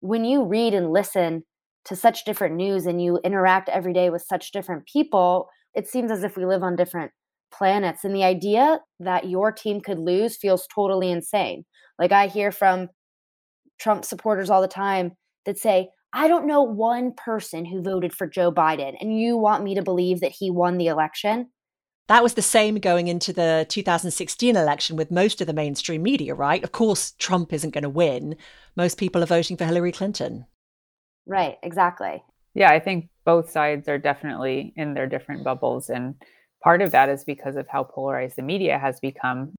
when 0.00 0.24
you 0.24 0.44
read 0.44 0.72
and 0.72 0.92
listen 0.92 1.42
to 1.84 1.94
such 1.94 2.24
different 2.24 2.56
news 2.56 2.86
and 2.86 3.02
you 3.02 3.18
interact 3.24 3.68
every 3.68 3.92
day 3.92 4.08
with 4.08 4.22
such 4.22 4.52
different 4.52 4.86
people, 4.86 5.48
it 5.74 5.86
seems 5.86 6.10
as 6.10 6.24
if 6.24 6.36
we 6.36 6.46
live 6.46 6.62
on 6.62 6.74
different 6.74 7.12
planets. 7.52 8.04
And 8.04 8.14
the 8.14 8.24
idea 8.24 8.80
that 9.00 9.28
your 9.28 9.52
team 9.52 9.80
could 9.80 9.98
lose 9.98 10.36
feels 10.36 10.66
totally 10.74 11.10
insane. 11.10 11.64
Like 11.98 12.12
I 12.12 12.28
hear 12.28 12.50
from 12.50 12.88
Trump 13.78 14.04
supporters 14.04 14.50
all 14.50 14.62
the 14.62 14.68
time 14.68 15.12
that 15.44 15.58
say, 15.58 15.88
I 16.12 16.28
don't 16.28 16.46
know 16.46 16.62
one 16.62 17.12
person 17.12 17.66
who 17.66 17.82
voted 17.82 18.14
for 18.14 18.26
Joe 18.26 18.50
Biden, 18.50 18.94
and 18.98 19.20
you 19.20 19.36
want 19.36 19.62
me 19.62 19.74
to 19.74 19.82
believe 19.82 20.20
that 20.20 20.32
he 20.32 20.50
won 20.50 20.78
the 20.78 20.86
election? 20.86 21.50
That 22.08 22.22
was 22.22 22.34
the 22.34 22.42
same 22.42 22.76
going 22.76 23.06
into 23.06 23.34
the 23.34 23.66
2016 23.68 24.56
election 24.56 24.96
with 24.96 25.10
most 25.10 25.42
of 25.42 25.46
the 25.46 25.52
mainstream 25.52 26.02
media, 26.02 26.34
right? 26.34 26.64
Of 26.64 26.72
course, 26.72 27.12
Trump 27.12 27.52
isn't 27.52 27.74
going 27.74 27.82
to 27.82 27.90
win. 27.90 28.36
Most 28.76 28.96
people 28.98 29.22
are 29.22 29.26
voting 29.26 29.58
for 29.58 29.66
Hillary 29.66 29.92
Clinton. 29.92 30.46
Right, 31.26 31.58
exactly. 31.62 32.24
Yeah, 32.54 32.70
I 32.70 32.80
think 32.80 33.10
both 33.26 33.50
sides 33.50 33.88
are 33.88 33.98
definitely 33.98 34.72
in 34.74 34.94
their 34.94 35.06
different 35.06 35.44
bubbles. 35.44 35.90
And 35.90 36.14
part 36.64 36.80
of 36.80 36.92
that 36.92 37.10
is 37.10 37.24
because 37.24 37.56
of 37.56 37.68
how 37.68 37.84
polarized 37.84 38.36
the 38.36 38.42
media 38.42 38.78
has 38.78 38.98
become. 39.00 39.54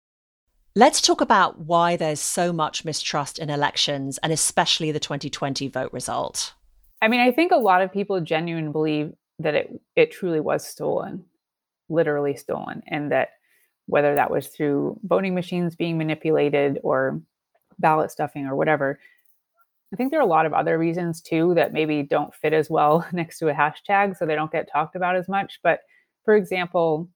Let's 0.75 1.01
talk 1.01 1.21
about 1.21 1.59
why 1.59 1.97
there's 1.97 2.19
so 2.19 2.51
much 2.51 2.83
mistrust 2.83 3.37
in 3.37 3.51
elections 3.51 4.17
and 4.19 4.33
especially 4.33 4.91
the 4.91 4.99
2020 4.99 5.67
vote 5.67 5.93
result. 5.93 6.53
I 6.99 7.09
mean, 7.09 7.19
I 7.19 7.31
think 7.31 7.51
a 7.51 7.57
lot 7.57 7.83
of 7.83 7.93
people 7.93 8.21
genuinely 8.21 8.71
believe 8.71 9.13
that 9.37 9.53
it, 9.53 9.79
it 9.95 10.11
truly 10.11 10.39
was 10.39 10.65
stolen 10.65 11.25
literally 11.89 12.35
stolen 12.35 12.81
and 12.87 13.11
that 13.11 13.29
whether 13.87 14.15
that 14.15 14.29
was 14.29 14.47
through 14.47 14.99
voting 15.03 15.33
machines 15.33 15.75
being 15.75 15.97
manipulated 15.97 16.79
or 16.83 17.21
ballot 17.79 18.11
stuffing 18.11 18.45
or 18.45 18.55
whatever 18.55 18.99
i 19.93 19.95
think 19.95 20.11
there 20.11 20.19
are 20.19 20.23
a 20.23 20.27
lot 20.27 20.45
of 20.45 20.53
other 20.53 20.77
reasons 20.77 21.21
too 21.21 21.53
that 21.55 21.73
maybe 21.73 22.03
don't 22.03 22.35
fit 22.35 22.53
as 22.53 22.69
well 22.69 23.05
next 23.13 23.39
to 23.39 23.49
a 23.49 23.53
hashtag 23.53 24.15
so 24.15 24.25
they 24.25 24.35
don't 24.35 24.51
get 24.51 24.69
talked 24.71 24.95
about 24.95 25.15
as 25.15 25.27
much. 25.27 25.59
But 25.63 25.81
for 26.25 26.35
example 26.35 27.09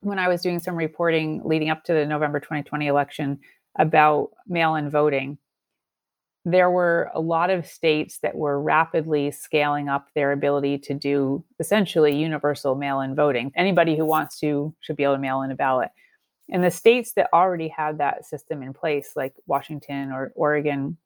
when 0.00 0.18
i 0.18 0.28
was 0.28 0.42
doing 0.42 0.58
some 0.58 0.74
reporting 0.74 1.40
leading 1.44 1.70
up 1.70 1.84
to 1.84 1.92
the 1.92 2.04
november 2.04 2.40
2020 2.40 2.86
election 2.86 3.38
about 3.78 4.30
mail-in 4.46 4.90
voting 4.90 5.38
there 6.44 6.70
were 6.70 7.10
a 7.14 7.20
lot 7.20 7.50
of 7.50 7.66
states 7.66 8.18
that 8.18 8.34
were 8.34 8.60
rapidly 8.60 9.30
scaling 9.30 9.88
up 9.88 10.08
their 10.14 10.32
ability 10.32 10.78
to 10.78 10.94
do 10.94 11.44
essentially 11.60 12.16
universal 12.16 12.74
mail 12.74 13.00
in 13.00 13.14
voting. 13.14 13.52
Anybody 13.54 13.96
who 13.96 14.04
wants 14.04 14.40
to 14.40 14.74
should 14.80 14.96
be 14.96 15.04
able 15.04 15.14
to 15.14 15.20
mail 15.20 15.42
in 15.42 15.52
a 15.52 15.54
ballot. 15.54 15.90
And 16.50 16.64
the 16.64 16.70
states 16.70 17.12
that 17.12 17.30
already 17.32 17.68
had 17.68 17.98
that 17.98 18.26
system 18.26 18.62
in 18.62 18.72
place, 18.72 19.12
like 19.14 19.34
Washington 19.46 20.10
or 20.10 20.32
Oregon, 20.34 20.96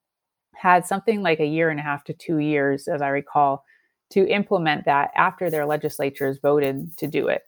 had 0.54 0.86
something 0.86 1.22
like 1.22 1.38
a 1.38 1.46
year 1.46 1.68
and 1.68 1.78
a 1.78 1.82
half 1.82 2.02
to 2.04 2.14
two 2.14 2.38
years, 2.38 2.88
as 2.88 3.02
I 3.02 3.08
recall, 3.08 3.64
to 4.10 4.26
implement 4.26 4.86
that 4.86 5.10
after 5.14 5.50
their 5.50 5.66
legislatures 5.66 6.38
voted 6.38 6.96
to 6.96 7.06
do 7.06 7.28
it. 7.28 7.42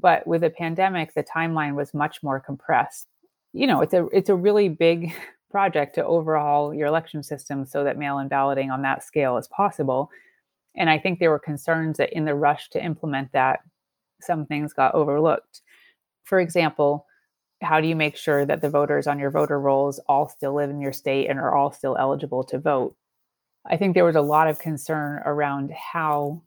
But 0.00 0.26
with 0.26 0.40
the 0.40 0.50
pandemic, 0.50 1.12
the 1.14 1.24
timeline 1.24 1.74
was 1.74 1.92
much 1.92 2.22
more 2.22 2.40
compressed. 2.40 3.08
You 3.52 3.66
know, 3.66 3.82
it's 3.82 3.94
a 3.94 4.06
it's 4.06 4.28
a 4.28 4.34
really 4.34 4.68
big 4.68 5.12
project 5.50 5.94
to 5.94 6.04
overhaul 6.04 6.74
your 6.74 6.86
election 6.86 7.22
system 7.22 7.64
so 7.64 7.84
that 7.84 7.98
mail 7.98 8.18
in 8.18 8.28
balloting 8.28 8.70
on 8.70 8.82
that 8.82 9.02
scale 9.02 9.36
is 9.36 9.48
possible. 9.48 10.10
And 10.76 10.90
I 10.90 10.98
think 10.98 11.18
there 11.18 11.30
were 11.30 11.38
concerns 11.38 11.96
that 11.96 12.12
in 12.12 12.24
the 12.24 12.34
rush 12.34 12.70
to 12.70 12.84
implement 12.84 13.32
that, 13.32 13.60
some 14.20 14.46
things 14.46 14.72
got 14.72 14.94
overlooked. 14.94 15.62
For 16.24 16.40
example, 16.40 17.06
how 17.62 17.80
do 17.80 17.88
you 17.88 17.96
make 17.96 18.16
sure 18.16 18.44
that 18.44 18.60
the 18.60 18.70
voters 18.70 19.06
on 19.06 19.18
your 19.18 19.30
voter 19.30 19.60
rolls 19.60 19.98
all 20.08 20.28
still 20.28 20.54
live 20.54 20.70
in 20.70 20.80
your 20.80 20.92
state 20.92 21.28
and 21.28 21.38
are 21.38 21.54
all 21.54 21.72
still 21.72 21.96
eligible 21.98 22.44
to 22.44 22.58
vote? 22.58 22.94
I 23.66 23.76
think 23.76 23.94
there 23.94 24.04
was 24.04 24.16
a 24.16 24.20
lot 24.20 24.48
of 24.48 24.58
concern 24.58 25.20
around 25.24 25.72
how 25.72 26.42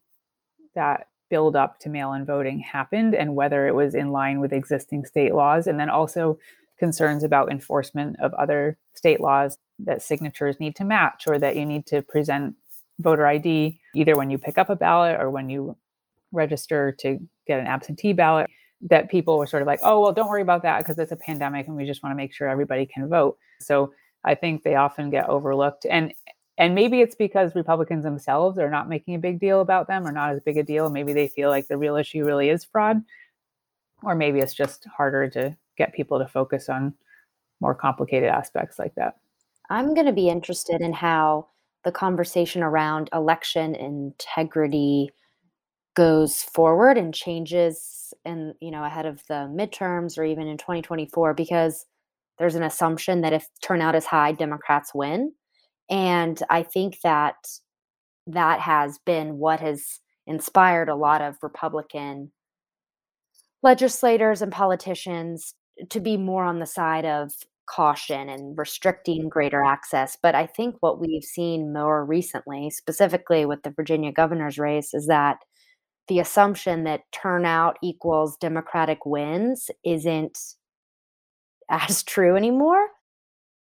that 0.76 1.08
build 1.30 1.56
up 1.56 1.80
to 1.80 1.90
mail 1.90 2.14
in 2.14 2.26
voting 2.26 2.60
happened 2.60 3.16
and 3.16 3.36
whether 3.36 3.68
it 3.68 3.76
was 3.76 3.96
in 3.96 4.12
line 4.12 4.40
with 4.40 4.54
existing 4.54 5.06
state 5.06 5.34
laws. 5.34 5.68
And 5.68 5.80
then 5.80 5.90
also 5.90 6.38
concerns 6.82 7.24
about 7.24 7.52
enforcement 7.52 8.16
of 8.20 8.34
other 8.34 8.76
state 8.96 9.22
laws 9.22 9.56
that 9.78 10.02
signatures 10.02 10.60
need 10.60 10.76
to 10.76 10.84
match 10.84 11.28
or 11.28 11.38
that 11.38 11.56
you 11.56 11.64
need 11.64 11.86
to 11.86 12.02
present 12.02 12.56
voter 13.00 13.28
ID 13.28 13.80
either 13.94 14.18
when 14.18 14.32
you 14.32 14.40
pick 14.40 14.58
up 14.58 14.72
a 14.72 14.76
ballot 14.76 15.20
or 15.20 15.30
when 15.30 15.48
you 15.48 15.78
register 16.32 16.92
to 17.00 17.20
get 17.46 17.60
an 17.60 17.68
absentee 17.68 18.14
ballot. 18.14 18.50
That 18.90 19.12
people 19.12 19.38
were 19.38 19.46
sort 19.46 19.62
of 19.62 19.68
like, 19.68 19.82
oh, 19.84 20.02
well, 20.02 20.12
don't 20.12 20.28
worry 20.28 20.42
about 20.42 20.64
that 20.64 20.80
because 20.80 20.98
it's 20.98 21.12
a 21.12 21.16
pandemic 21.16 21.68
and 21.68 21.76
we 21.76 21.86
just 21.86 22.02
want 22.02 22.14
to 22.14 22.18
make 22.18 22.34
sure 22.34 22.50
everybody 22.50 22.88
can 22.88 23.08
vote. 23.08 23.38
So 23.60 23.94
I 24.24 24.34
think 24.34 24.64
they 24.64 24.74
often 24.74 25.12
get 25.12 25.30
overlooked. 25.30 25.86
And 25.88 26.16
and 26.58 26.74
maybe 26.74 27.02
it's 27.02 27.14
because 27.14 27.54
Republicans 27.54 28.04
themselves 28.04 28.58
are 28.58 28.72
not 28.72 28.90
making 28.90 29.14
a 29.14 29.20
big 29.20 29.40
deal 29.40 29.62
about 29.62 29.88
them 29.88 30.06
or 30.06 30.12
not 30.12 30.34
as 30.34 30.42
big 30.42 30.58
a 30.58 30.64
deal. 30.64 30.90
Maybe 30.90 31.14
they 31.14 31.28
feel 31.28 31.50
like 31.50 31.68
the 31.68 31.78
real 31.78 31.96
issue 31.96 32.26
really 32.26 32.50
is 32.50 32.66
fraud. 32.66 33.04
Or 34.02 34.16
maybe 34.16 34.40
it's 34.40 34.56
just 34.56 34.88
harder 34.98 35.30
to 35.30 35.56
get 35.82 35.94
people 35.94 36.20
to 36.20 36.28
focus 36.28 36.70
on 36.70 36.94
more 37.60 37.76
complicated 37.76 38.30
aspects 38.30 38.80
like 38.80 38.96
that. 38.96 39.16
I'm 39.70 39.94
going 39.94 40.08
to 40.08 40.14
be 40.14 40.30
interested 40.30 40.82
in 40.82 40.94
how 40.94 41.48
the 41.84 41.92
conversation 41.92 42.62
around 42.64 43.10
election 43.14 43.76
integrity 43.76 45.12
goes 45.96 46.44
forward 46.44 46.98
and 46.98 47.14
changes 47.14 48.14
and 48.24 48.54
you 48.62 48.72
know 48.72 48.84
ahead 48.84 49.06
of 49.06 49.22
the 49.28 49.50
midterms 49.54 50.18
or 50.18 50.24
even 50.24 50.48
in 50.48 50.58
2024 50.58 51.34
because 51.34 51.86
there's 52.38 52.56
an 52.56 52.64
assumption 52.64 53.22
that 53.22 53.34
if 53.34 53.48
turnout 53.62 53.94
is 53.94 54.06
high 54.06 54.32
democrats 54.32 54.92
win 54.96 55.34
and 55.90 56.42
i 56.50 56.64
think 56.64 56.98
that 57.04 57.36
that 58.26 58.62
has 58.62 59.00
been 59.06 59.38
what 59.38 59.60
has 59.60 60.00
inspired 60.28 60.88
a 60.88 60.96
lot 60.96 61.22
of 61.22 61.36
republican 61.42 62.32
legislators 63.62 64.42
and 64.42 64.52
politicians 64.52 65.56
to 65.90 66.00
be 66.00 66.18
more 66.18 66.44
on 66.44 66.60
the 66.60 66.66
side 66.66 67.06
of 67.06 67.32
caution 67.66 68.28
and 68.28 68.58
restricting 68.58 69.30
greater 69.30 69.64
access. 69.64 70.18
But 70.22 70.36
I 70.36 70.46
think 70.46 70.76
what 70.82 71.00
we've 71.00 71.24
seen 71.24 71.72
more 71.72 72.06
recently, 72.06 72.70
specifically 72.70 73.46
with 73.46 73.64
the 73.64 73.72
Virginia 73.72 74.12
governor's 74.12 74.58
race, 74.58 74.94
is 74.94 75.08
that 75.08 75.38
the 76.08 76.20
assumption 76.20 76.84
that 76.84 77.12
turnout 77.12 77.78
equals 77.82 78.36
Democratic 78.38 79.06
wins 79.06 79.70
isn't 79.86 80.38
as 81.70 82.04
true 82.04 82.36
anymore. 82.36 82.88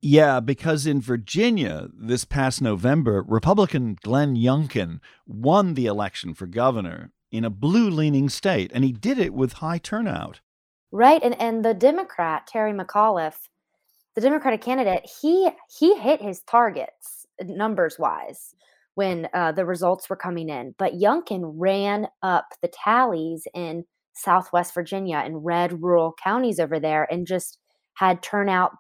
Yeah, 0.03 0.41
because 0.41 0.87
in 0.87 1.01
Virginia 1.01 1.89
this 1.95 2.25
past 2.25 2.63
November, 2.63 3.23
Republican 3.27 3.99
Glenn 4.03 4.35
Youngkin 4.35 5.01
won 5.27 5.75
the 5.75 5.87
election 5.87 6.33
for 6.33 6.47
governor 6.47 7.13
in 7.31 7.45
a 7.45 7.51
blue 7.51 7.91
leaning 7.91 8.29
state, 8.29 8.73
and 8.75 8.83
he 8.83 8.93
did 8.93 9.19
it 9.19 9.35
with 9.35 9.55
high 9.55 9.79
turnout. 9.79 10.41
Right. 10.93 11.23
And 11.23 11.41
and 11.41 11.65
the 11.65 11.75
Democrat, 11.75 12.47
Terry 12.47 12.73
McAuliffe, 12.73 13.49
the 14.15 14.21
Democratic 14.21 14.61
candidate, 14.63 15.09
he 15.23 15.51
he 15.79 15.97
hit 15.99 16.23
his 16.23 16.43
targets 16.43 17.27
uh, 17.41 17.45
numbers 17.49 17.99
wise 17.99 18.55
when 18.97 19.29
uh, 19.33 19.53
the 19.53 19.65
results 19.67 20.11
were 20.11 20.17
coming 20.17 20.49
in. 20.49 20.75
But 20.79 20.95
Youngkin 20.95 21.55
ran 21.57 22.09
up 22.23 22.47
the 22.63 22.69
tallies 22.69 23.47
in 23.55 23.85
Southwest 24.15 24.75
Virginia 24.75 25.23
and 25.25 25.45
red 25.45 25.83
rural 25.83 26.15
counties 26.23 26.59
over 26.61 26.81
there 26.81 27.07
and 27.11 27.27
just 27.27 27.59
had 27.95 28.23
turnout 28.23 28.73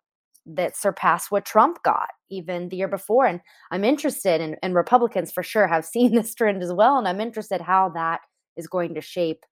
that 0.46 0.76
surpassed 0.76 1.30
what 1.30 1.44
Trump 1.44 1.82
got 1.84 2.08
even 2.30 2.68
the 2.68 2.76
year 2.76 2.88
before. 2.88 3.26
And 3.26 3.40
I'm 3.70 3.84
interested, 3.84 4.40
and, 4.40 4.56
and 4.62 4.74
Republicans 4.74 5.30
for 5.32 5.42
sure 5.42 5.68
have 5.68 5.84
seen 5.86 6.14
this 6.14 6.34
trend 6.34 6.62
as 6.62 6.72
well. 6.72 6.98
And 6.98 7.06
I'm 7.06 7.20
interested 7.20 7.60
how 7.60 7.90
that 7.90 8.20
is 8.56 8.66
going 8.66 8.94
to 8.94 9.00
shape 9.00 9.44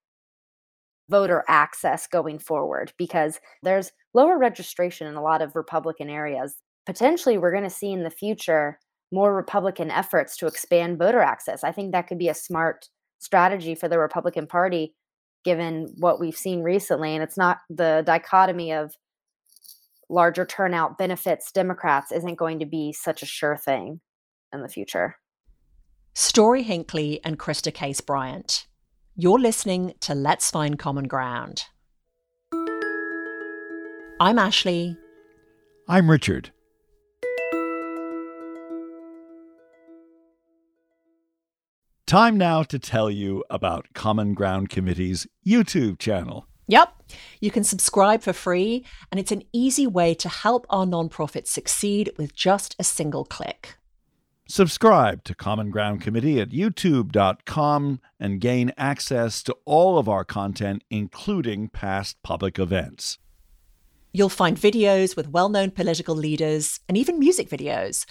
voter 1.11 1.45
access 1.49 2.07
going 2.07 2.38
forward 2.38 2.93
because 2.99 3.41
there's 3.62 3.93
lower 4.15 4.38
registration 4.38 5.07
in 5.07 5.15
a 5.15 5.23
lot 5.23 5.43
of 5.43 5.57
Republican 5.57 6.11
areas. 6.11 6.57
Potentially, 6.87 7.38
we're 7.38 7.53
going 7.53 7.65
to 7.65 7.71
see 7.71 7.93
in 7.93 8.03
the 8.03 8.11
future 8.11 8.79
more 9.11 9.35
Republican 9.35 9.91
efforts 9.91 10.37
to 10.37 10.47
expand 10.47 10.99
voter 10.99 11.21
access. 11.21 11.65
I 11.65 11.73
think 11.73 11.93
that 11.93 12.07
could 12.07 12.19
be 12.19 12.29
a 12.29 12.35
smart 12.35 12.88
strategy 13.19 13.75
for 13.75 13.88
the 13.88 13.99
Republican 13.99 14.47
Party 14.47 14.95
given 15.45 15.88
what 15.99 16.21
we've 16.21 16.37
seen 16.37 16.62
recently. 16.62 17.15
And 17.15 17.23
it's 17.23 17.37
not 17.37 17.59
the 17.71 18.03
dichotomy 18.05 18.73
of 18.73 18.95
larger 20.11 20.45
turnout 20.45 20.99
benefits 20.99 21.53
Democrats 21.53 22.12
isn't 22.12 22.37
going 22.37 22.59
to 22.59 22.67
be 22.67 22.93
such 22.93 23.23
a 23.23 23.27
sure 23.27 23.57
thing 23.57 24.00
in 24.53 24.62
the 24.62 24.69
future. 24.69 25.17
Story 26.15 26.62
Hinckley 26.62 27.21
and 27.25 27.38
Christa 27.38 27.73
Case 27.73 28.00
Bryant. 28.00 28.67
You're 29.21 29.41
listening 29.41 29.95
to 30.03 30.15
Let's 30.15 30.49
Find 30.49 30.79
Common 30.79 31.09
Ground. 31.09 31.65
I'm 34.21 34.39
Ashley. 34.39 34.97
I'm 35.89 36.09
Richard. 36.09 36.53
Time 42.07 42.39
now 42.39 42.63
to 42.63 42.79
tell 42.79 43.11
you 43.11 43.43
about 43.51 43.89
Common 43.93 44.35
Ground 44.35 44.69
Committee's 44.69 45.27
YouTube 45.45 45.99
channel. 45.99 46.47
Yep, 46.69 47.03
you 47.41 47.51
can 47.51 47.65
subscribe 47.65 48.23
for 48.23 48.33
free, 48.33 48.87
and 49.11 49.19
it's 49.19 49.33
an 49.33 49.43
easy 49.53 49.89
way 49.89 50.15
to 50.15 50.29
help 50.29 50.65
our 50.71 50.87
nonprofit 50.87 51.49
succeed 51.49 52.13
with 52.19 52.37
just 52.37 52.77
a 52.79 52.85
single 52.85 53.25
click. 53.25 53.79
Subscribe 54.50 55.25
to 55.25 55.35
Common 55.35 55.71
Ground 55.71 56.00
Committee 56.00 56.40
at 56.40 56.49
youtube.com 56.49 58.00
and 58.19 58.40
gain 58.40 58.73
access 58.78 59.43
to 59.43 59.55
all 59.67 59.99
of 59.99 60.09
our 60.09 60.25
content, 60.25 60.83
including 60.88 61.69
past 61.69 62.17
public 62.23 62.59
events. 62.59 63.19
You'll 64.11 64.31
find 64.31 64.57
videos 64.57 65.14
with 65.14 65.28
well 65.28 65.50
known 65.50 65.71
political 65.71 66.14
leaders 66.17 66.81
and 66.88 66.97
even 66.97 67.19
music 67.19 67.50
videos. 67.50 68.07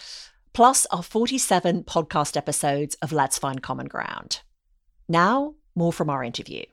plus 0.53 0.86
our 0.91 1.03
47 1.03 1.84
podcast 1.84 2.38
episodes 2.38 2.96
of 3.01 3.12
Let's 3.12 3.38
Find 3.38 3.62
Common 3.62 3.88
Ground. 3.88 4.41
Now, 5.08 5.56
more 5.75 5.94
from 5.94 6.10
our 6.10 6.24
interview. 6.24 6.63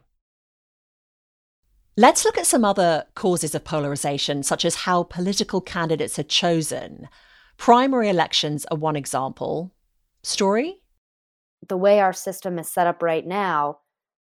Let's 1.97 2.25
look 2.25 2.37
at 2.39 2.47
some 2.47 2.65
other 2.65 3.05
causes 3.15 3.55
of 3.55 3.65
polarization, 3.65 4.43
such 4.43 4.65
as 4.65 4.75
how 4.75 5.05
political 5.05 5.61
candidates 5.61 6.19
are 6.19 6.23
chosen. 6.23 7.09
Primary 7.57 8.09
elections 8.09 8.67
are 8.71 8.77
one 8.77 8.97
example. 8.97 9.73
Story? 10.23 10.77
The 11.69 11.77
way 11.77 12.01
our 12.01 12.13
system 12.13 12.59
is 12.59 12.71
set 12.71 12.87
up 12.87 13.03
right 13.03 13.27
now, 13.27 13.79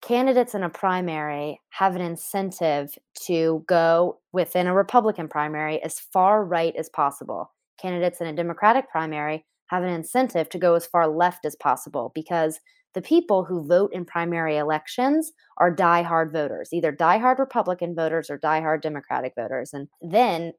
candidates 0.00 0.54
in 0.54 0.62
a 0.62 0.70
primary 0.70 1.60
have 1.70 1.96
an 1.96 2.02
incentive 2.02 2.96
to 3.26 3.64
go 3.66 4.20
within 4.32 4.66
a 4.66 4.74
Republican 4.74 5.28
primary 5.28 5.82
as 5.82 5.98
far 5.98 6.44
right 6.44 6.74
as 6.76 6.88
possible. 6.88 7.52
Candidates 7.80 8.20
in 8.20 8.26
a 8.26 8.32
Democratic 8.32 8.88
primary 8.88 9.44
have 9.66 9.82
an 9.82 9.90
incentive 9.90 10.48
to 10.50 10.58
go 10.58 10.74
as 10.74 10.86
far 10.86 11.08
left 11.08 11.44
as 11.44 11.56
possible 11.56 12.12
because 12.14 12.60
the 12.94 13.02
people 13.02 13.44
who 13.44 13.66
vote 13.66 13.92
in 13.92 14.06
primary 14.06 14.56
elections 14.56 15.32
are 15.58 15.70
die-hard 15.70 16.32
voters, 16.32 16.70
either 16.72 16.92
die-hard 16.92 17.38
Republican 17.38 17.94
voters 17.94 18.30
or 18.30 18.38
die-hard 18.38 18.80
Democratic 18.80 19.34
voters. 19.36 19.74
And 19.74 19.88
then 20.00 20.52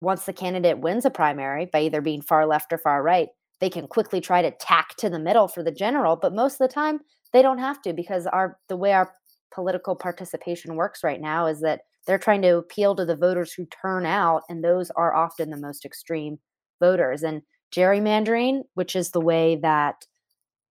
once 0.00 0.24
the 0.24 0.32
candidate 0.32 0.78
wins 0.78 1.04
a 1.04 1.10
primary 1.10 1.66
by 1.66 1.80
either 1.80 2.00
being 2.00 2.22
far 2.22 2.46
left 2.46 2.72
or 2.72 2.78
far 2.78 3.02
right, 3.02 3.28
they 3.60 3.70
can 3.70 3.86
quickly 3.86 4.20
try 4.20 4.42
to 4.42 4.50
tack 4.52 4.94
to 4.96 5.10
the 5.10 5.18
middle 5.18 5.48
for 5.48 5.62
the 5.62 5.72
general, 5.72 6.16
but 6.16 6.34
most 6.34 6.54
of 6.54 6.68
the 6.68 6.72
time 6.72 7.00
they 7.32 7.42
don't 7.42 7.58
have 7.58 7.82
to 7.82 7.92
because 7.92 8.26
our 8.26 8.58
the 8.68 8.76
way 8.76 8.92
our 8.92 9.12
political 9.52 9.96
participation 9.96 10.76
works 10.76 11.02
right 11.02 11.20
now 11.20 11.46
is 11.46 11.60
that 11.60 11.80
they're 12.06 12.18
trying 12.18 12.42
to 12.42 12.56
appeal 12.56 12.94
to 12.94 13.04
the 13.04 13.16
voters 13.16 13.52
who 13.52 13.66
turn 13.66 14.06
out 14.06 14.42
and 14.48 14.62
those 14.62 14.90
are 14.92 15.14
often 15.14 15.50
the 15.50 15.56
most 15.56 15.84
extreme 15.84 16.38
voters. 16.80 17.22
And 17.22 17.42
gerrymandering 17.74 18.62
which 18.74 18.96
is 18.96 19.10
the 19.10 19.20
way 19.20 19.56
that 19.56 20.06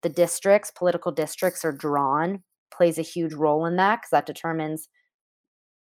the 0.01 0.09
districts 0.09 0.71
political 0.71 1.11
districts 1.11 1.63
are 1.63 1.71
drawn 1.71 2.41
plays 2.75 2.97
a 2.97 3.03
huge 3.03 3.33
role 3.33 3.65
in 3.65 3.75
that 3.75 3.97
because 3.97 4.09
that 4.11 4.25
determines 4.25 4.89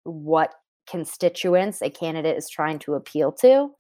what 0.04 0.52
constituents 0.88 1.82
a 1.82 1.90
candidate 1.90 2.36
is 2.36 2.48
trying 2.48 2.78
to 2.78 2.94
appeal 2.94 3.30
to 3.32 3.70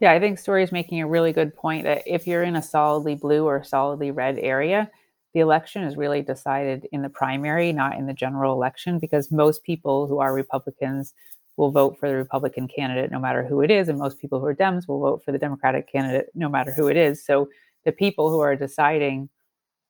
yeah 0.00 0.12
i 0.12 0.18
think 0.18 0.38
story 0.38 0.62
is 0.62 0.72
making 0.72 1.00
a 1.00 1.06
really 1.06 1.32
good 1.32 1.54
point 1.54 1.84
that 1.84 2.02
if 2.06 2.26
you're 2.26 2.42
in 2.42 2.56
a 2.56 2.62
solidly 2.62 3.14
blue 3.14 3.44
or 3.44 3.62
solidly 3.62 4.10
red 4.10 4.38
area 4.38 4.90
the 5.34 5.40
election 5.40 5.82
is 5.82 5.96
really 5.96 6.22
decided 6.22 6.86
in 6.92 7.02
the 7.02 7.08
primary, 7.08 7.72
not 7.72 7.96
in 7.96 8.06
the 8.06 8.12
general 8.12 8.52
election, 8.52 8.98
because 8.98 9.30
most 9.30 9.62
people 9.62 10.06
who 10.06 10.18
are 10.18 10.34
Republicans 10.34 11.14
will 11.56 11.70
vote 11.70 11.98
for 11.98 12.08
the 12.08 12.16
Republican 12.16 12.68
candidate 12.68 13.10
no 13.10 13.18
matter 13.18 13.42
who 13.42 13.60
it 13.62 13.70
is, 13.70 13.88
and 13.88 13.98
most 13.98 14.18
people 14.18 14.40
who 14.40 14.46
are 14.46 14.54
Dems 14.54 14.88
will 14.88 15.00
vote 15.00 15.24
for 15.24 15.32
the 15.32 15.38
Democratic 15.38 15.90
candidate 15.90 16.26
no 16.34 16.48
matter 16.48 16.72
who 16.72 16.88
it 16.88 16.96
is. 16.96 17.24
So 17.24 17.48
the 17.84 17.92
people 17.92 18.30
who 18.30 18.40
are 18.40 18.56
deciding 18.56 19.28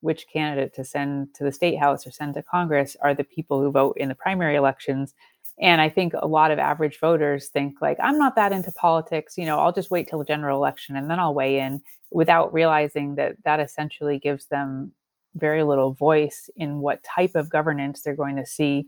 which 0.00 0.26
candidate 0.32 0.74
to 0.74 0.84
send 0.84 1.32
to 1.34 1.44
the 1.44 1.52
state 1.52 1.78
house 1.78 2.06
or 2.06 2.10
send 2.10 2.34
to 2.34 2.42
Congress 2.42 2.96
are 3.00 3.14
the 3.14 3.24
people 3.24 3.60
who 3.60 3.70
vote 3.70 3.96
in 3.98 4.08
the 4.08 4.14
primary 4.14 4.56
elections. 4.56 5.14
And 5.60 5.80
I 5.80 5.88
think 5.88 6.14
a 6.14 6.26
lot 6.26 6.50
of 6.50 6.58
average 6.58 6.98
voters 6.98 7.48
think 7.48 7.80
like, 7.80 7.98
I'm 8.02 8.18
not 8.18 8.36
that 8.36 8.52
into 8.52 8.72
politics, 8.72 9.36
you 9.36 9.44
know, 9.44 9.58
I'll 9.58 9.72
just 9.72 9.90
wait 9.90 10.08
till 10.08 10.18
the 10.18 10.24
general 10.24 10.58
election 10.58 10.96
and 10.96 11.10
then 11.10 11.20
I'll 11.20 11.34
weigh 11.34 11.60
in 11.60 11.82
without 12.10 12.52
realizing 12.52 13.14
that 13.16 13.36
that 13.44 13.60
essentially 13.60 14.18
gives 14.18 14.46
them 14.46 14.92
very 15.34 15.62
little 15.62 15.92
voice 15.92 16.50
in 16.56 16.80
what 16.80 17.02
type 17.02 17.34
of 17.34 17.48
governance 17.48 18.02
they're 18.02 18.16
going 18.16 18.36
to 18.36 18.46
see 18.46 18.86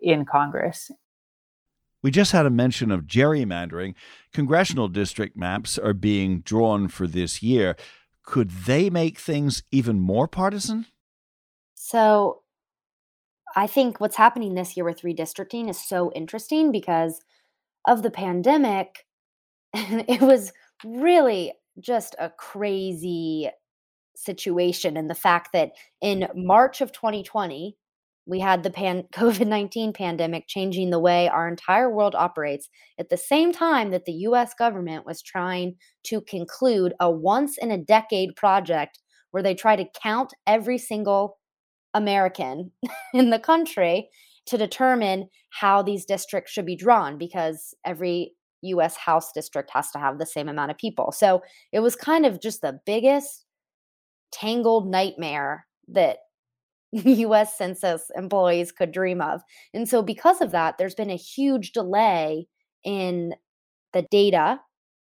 in 0.00 0.24
Congress. 0.24 0.90
We 2.02 2.10
just 2.10 2.32
had 2.32 2.46
a 2.46 2.50
mention 2.50 2.90
of 2.90 3.02
gerrymandering. 3.02 3.94
Congressional 4.32 4.88
district 4.88 5.36
maps 5.36 5.78
are 5.78 5.92
being 5.92 6.40
drawn 6.40 6.88
for 6.88 7.06
this 7.06 7.42
year. 7.42 7.76
Could 8.22 8.50
they 8.50 8.88
make 8.88 9.18
things 9.18 9.62
even 9.70 10.00
more 10.00 10.26
partisan? 10.26 10.86
So, 11.74 12.39
I 13.56 13.66
think 13.66 14.00
what's 14.00 14.16
happening 14.16 14.54
this 14.54 14.76
year 14.76 14.84
with 14.84 15.02
redistricting 15.02 15.68
is 15.68 15.80
so 15.80 16.12
interesting 16.14 16.72
because 16.72 17.20
of 17.86 18.02
the 18.02 18.10
pandemic. 18.10 19.06
it 19.74 20.20
was 20.20 20.52
really 20.84 21.52
just 21.78 22.14
a 22.18 22.30
crazy 22.30 23.50
situation 24.16 24.96
and 24.96 25.08
the 25.08 25.14
fact 25.14 25.50
that 25.52 25.72
in 26.00 26.28
March 26.34 26.80
of 26.80 26.92
2020, 26.92 27.76
we 28.26 28.38
had 28.38 28.62
the 28.62 28.70
pan- 28.70 29.08
COVID 29.12 29.46
19 29.46 29.92
pandemic 29.92 30.46
changing 30.46 30.90
the 30.90 30.98
way 30.98 31.28
our 31.28 31.48
entire 31.48 31.90
world 31.90 32.14
operates 32.14 32.68
at 32.98 33.08
the 33.08 33.16
same 33.16 33.52
time 33.52 33.90
that 33.90 34.04
the 34.04 34.12
US 34.12 34.54
government 34.54 35.06
was 35.06 35.22
trying 35.22 35.76
to 36.04 36.20
conclude 36.20 36.94
a 37.00 37.10
once 37.10 37.58
in 37.58 37.70
a 37.70 37.78
decade 37.78 38.36
project 38.36 38.98
where 39.30 39.42
they 39.42 39.54
try 39.54 39.76
to 39.76 39.86
count 40.02 40.32
every 40.46 40.78
single 40.78 41.38
American 41.94 42.70
in 43.14 43.30
the 43.30 43.38
country 43.38 44.08
to 44.46 44.56
determine 44.58 45.28
how 45.50 45.82
these 45.82 46.04
districts 46.04 46.52
should 46.52 46.66
be 46.66 46.76
drawn 46.76 47.18
because 47.18 47.74
every 47.84 48.32
US 48.62 48.96
House 48.96 49.32
district 49.32 49.70
has 49.72 49.90
to 49.92 49.98
have 49.98 50.18
the 50.18 50.26
same 50.26 50.48
amount 50.48 50.70
of 50.70 50.78
people. 50.78 51.12
So 51.12 51.42
it 51.72 51.80
was 51.80 51.96
kind 51.96 52.26
of 52.26 52.40
just 52.40 52.60
the 52.60 52.80
biggest 52.84 53.44
tangled 54.32 54.88
nightmare 54.88 55.66
that 55.88 56.18
US 56.92 57.56
Census 57.56 58.10
employees 58.16 58.72
could 58.72 58.92
dream 58.92 59.20
of. 59.20 59.42
And 59.72 59.88
so, 59.88 60.02
because 60.02 60.40
of 60.40 60.50
that, 60.52 60.78
there's 60.78 60.94
been 60.94 61.10
a 61.10 61.16
huge 61.16 61.72
delay 61.72 62.48
in 62.84 63.34
the 63.92 64.02
data, 64.10 64.60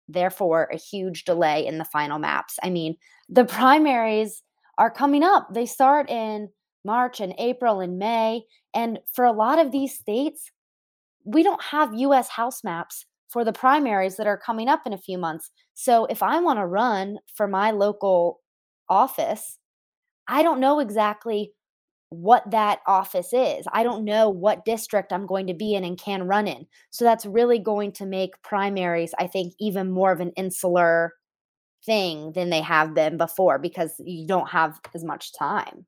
therefore, 0.08 0.68
a 0.72 0.76
huge 0.76 1.24
delay 1.24 1.66
in 1.66 1.78
the 1.78 1.84
final 1.84 2.18
maps. 2.18 2.58
I 2.62 2.70
mean, 2.70 2.96
the 3.28 3.44
primaries 3.44 4.42
are 4.78 4.90
coming 4.90 5.22
up, 5.22 5.48
they 5.52 5.66
start 5.66 6.08
in 6.08 6.48
March 6.84 7.20
and 7.20 7.34
April 7.38 7.80
and 7.80 7.98
May. 7.98 8.42
And 8.74 8.98
for 9.12 9.24
a 9.24 9.32
lot 9.32 9.58
of 9.58 9.72
these 9.72 9.96
states, 9.96 10.50
we 11.24 11.42
don't 11.42 11.62
have 11.62 11.94
US 11.94 12.28
House 12.28 12.64
maps 12.64 13.06
for 13.28 13.44
the 13.44 13.52
primaries 13.52 14.16
that 14.16 14.26
are 14.26 14.36
coming 14.36 14.68
up 14.68 14.82
in 14.86 14.92
a 14.92 14.98
few 14.98 15.18
months. 15.18 15.50
So, 15.74 16.04
if 16.06 16.22
I 16.22 16.40
want 16.40 16.58
to 16.58 16.66
run 16.66 17.18
for 17.34 17.46
my 17.46 17.70
local 17.70 18.40
office, 18.88 19.58
I 20.28 20.42
don't 20.42 20.60
know 20.60 20.80
exactly 20.80 21.52
what 22.12 22.50
that 22.50 22.80
office 22.86 23.32
is. 23.32 23.66
I 23.72 23.82
don't 23.82 24.04
know 24.04 24.28
what 24.28 24.66
district 24.66 25.14
I'm 25.14 25.26
going 25.26 25.46
to 25.46 25.54
be 25.54 25.74
in 25.74 25.82
and 25.82 25.98
can 25.98 26.24
run 26.24 26.46
in. 26.46 26.66
So 26.90 27.06
that's 27.06 27.24
really 27.24 27.58
going 27.58 27.92
to 27.92 28.06
make 28.06 28.42
primaries, 28.42 29.14
I 29.18 29.26
think, 29.26 29.54
even 29.58 29.90
more 29.90 30.12
of 30.12 30.20
an 30.20 30.32
insular 30.36 31.14
thing 31.86 32.32
than 32.32 32.50
they 32.50 32.60
have 32.60 32.94
been 32.94 33.16
before 33.16 33.58
because 33.58 33.94
you 34.04 34.26
don't 34.26 34.50
have 34.50 34.78
as 34.94 35.02
much 35.02 35.32
time. 35.32 35.86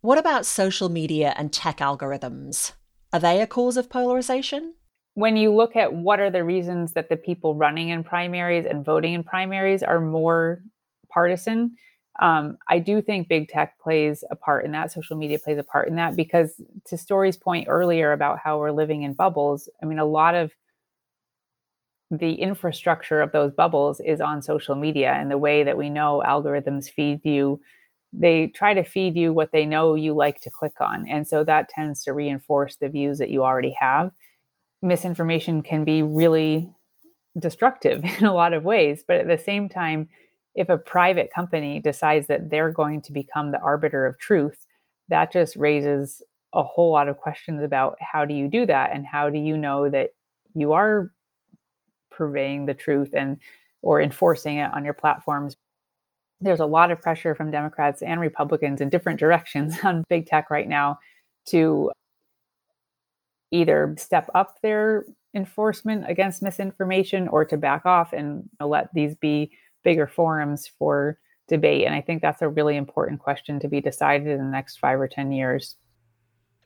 What 0.00 0.16
about 0.16 0.46
social 0.46 0.88
media 0.88 1.34
and 1.36 1.52
tech 1.52 1.78
algorithms? 1.78 2.72
Are 3.12 3.18
they 3.18 3.40
a 3.40 3.48
cause 3.48 3.76
of 3.76 3.90
polarization? 3.90 4.74
When 5.14 5.36
you 5.36 5.52
look 5.52 5.74
at 5.74 5.92
what 5.92 6.20
are 6.20 6.30
the 6.30 6.44
reasons 6.44 6.92
that 6.92 7.08
the 7.08 7.16
people 7.16 7.56
running 7.56 7.88
in 7.88 8.04
primaries 8.04 8.64
and 8.64 8.84
voting 8.84 9.14
in 9.14 9.24
primaries 9.24 9.82
are 9.82 10.00
more 10.00 10.62
partisan. 11.12 11.74
Um, 12.20 12.58
I 12.68 12.78
do 12.78 13.02
think 13.02 13.28
big 13.28 13.48
tech 13.48 13.76
plays 13.80 14.22
a 14.30 14.36
part 14.36 14.64
in 14.64 14.70
that. 14.70 14.92
Social 14.92 15.16
media 15.16 15.40
plays 15.40 15.58
a 15.58 15.64
part 15.64 15.88
in 15.88 15.96
that 15.96 16.14
because, 16.14 16.60
to 16.86 16.96
Story's 16.96 17.36
point 17.36 17.66
earlier 17.68 18.12
about 18.12 18.38
how 18.38 18.60
we're 18.60 18.70
living 18.70 19.02
in 19.02 19.14
bubbles, 19.14 19.68
I 19.82 19.86
mean, 19.86 19.98
a 19.98 20.04
lot 20.04 20.36
of 20.36 20.52
the 22.12 22.34
infrastructure 22.34 23.20
of 23.20 23.32
those 23.32 23.52
bubbles 23.52 23.98
is 23.98 24.20
on 24.20 24.42
social 24.42 24.76
media 24.76 25.12
and 25.12 25.28
the 25.28 25.38
way 25.38 25.64
that 25.64 25.76
we 25.76 25.90
know 25.90 26.22
algorithms 26.24 26.88
feed 26.88 27.24
you 27.24 27.60
they 28.12 28.48
try 28.48 28.74
to 28.74 28.84
feed 28.84 29.16
you 29.16 29.32
what 29.32 29.52
they 29.52 29.66
know 29.66 29.94
you 29.94 30.14
like 30.14 30.40
to 30.40 30.50
click 30.50 30.80
on 30.80 31.06
and 31.08 31.26
so 31.26 31.44
that 31.44 31.68
tends 31.68 32.02
to 32.04 32.12
reinforce 32.12 32.76
the 32.76 32.88
views 32.88 33.18
that 33.18 33.30
you 33.30 33.44
already 33.44 33.74
have. 33.78 34.10
Misinformation 34.80 35.62
can 35.62 35.84
be 35.84 36.02
really 36.02 36.72
destructive 37.38 38.04
in 38.18 38.24
a 38.24 38.34
lot 38.34 38.52
of 38.52 38.64
ways 38.64 39.04
but 39.06 39.16
at 39.16 39.28
the 39.28 39.38
same 39.38 39.68
time 39.68 40.08
if 40.58 40.68
a 40.68 40.76
private 40.76 41.32
company 41.32 41.78
decides 41.78 42.26
that 42.26 42.50
they're 42.50 42.72
going 42.72 43.00
to 43.00 43.12
become 43.12 43.52
the 43.52 43.60
arbiter 43.60 44.04
of 44.06 44.18
truth, 44.18 44.66
that 45.08 45.32
just 45.32 45.54
raises 45.54 46.20
a 46.52 46.64
whole 46.64 46.90
lot 46.90 47.08
of 47.08 47.16
questions 47.16 47.62
about 47.62 47.96
how 48.00 48.24
do 48.24 48.34
you 48.34 48.48
do 48.48 48.66
that 48.66 48.90
and 48.92 49.06
how 49.06 49.30
do 49.30 49.38
you 49.38 49.56
know 49.56 49.88
that 49.88 50.10
you 50.54 50.72
are 50.72 51.12
purveying 52.10 52.66
the 52.66 52.74
truth 52.74 53.10
and 53.12 53.38
or 53.80 54.02
enforcing 54.02 54.56
it 54.56 54.72
on 54.74 54.84
your 54.84 54.94
platforms 54.94 55.56
there's 56.40 56.60
a 56.60 56.66
lot 56.66 56.90
of 56.90 57.00
pressure 57.00 57.34
from 57.34 57.50
democrats 57.50 58.02
and 58.02 58.20
republicans 58.20 58.80
in 58.80 58.88
different 58.88 59.18
directions 59.18 59.76
on 59.84 60.04
big 60.08 60.26
tech 60.26 60.50
right 60.50 60.68
now 60.68 60.98
to 61.46 61.90
either 63.50 63.94
step 63.98 64.28
up 64.34 64.60
their 64.62 65.04
enforcement 65.34 66.04
against 66.08 66.42
misinformation 66.42 67.28
or 67.28 67.44
to 67.44 67.56
back 67.56 67.86
off 67.86 68.12
and 68.12 68.48
let 68.60 68.92
these 68.94 69.14
be 69.14 69.50
bigger 69.84 70.06
forums 70.06 70.70
for 70.78 71.18
debate. 71.48 71.86
And 71.86 71.94
I 71.94 72.00
think 72.00 72.22
that's 72.22 72.42
a 72.42 72.48
really 72.48 72.76
important 72.76 73.20
question 73.20 73.58
to 73.60 73.68
be 73.68 73.80
decided 73.80 74.28
in 74.28 74.38
the 74.38 74.50
next 74.50 74.78
five 74.78 75.00
or 75.00 75.08
10 75.08 75.32
years. 75.32 75.76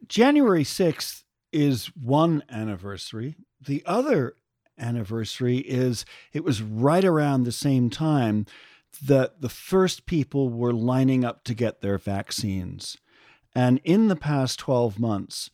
January 0.09 0.65
6th 0.65 1.23
is 1.53 1.87
one 1.87 2.43
anniversary. 2.51 3.37
The 3.61 3.83
other 3.87 4.35
anniversary 4.79 5.59
is 5.59 6.05
it 6.33 6.43
was 6.43 6.63
right 6.63 7.05
around 7.05 7.45
the 7.45 7.53
same 7.53 7.91
time 7.91 8.47
that 9.01 9.41
the 9.41 9.49
first 9.49 10.07
people 10.07 10.49
were 10.49 10.73
lining 10.73 11.25
up 11.25 11.45
to 11.45 11.55
get 11.55 11.81
their 11.81 11.99
vaccines. 11.99 12.97
And 13.55 13.81
in 13.85 14.09
the 14.09 14.17
past 14.17 14.59
12 14.59 14.99
months, 14.99 15.51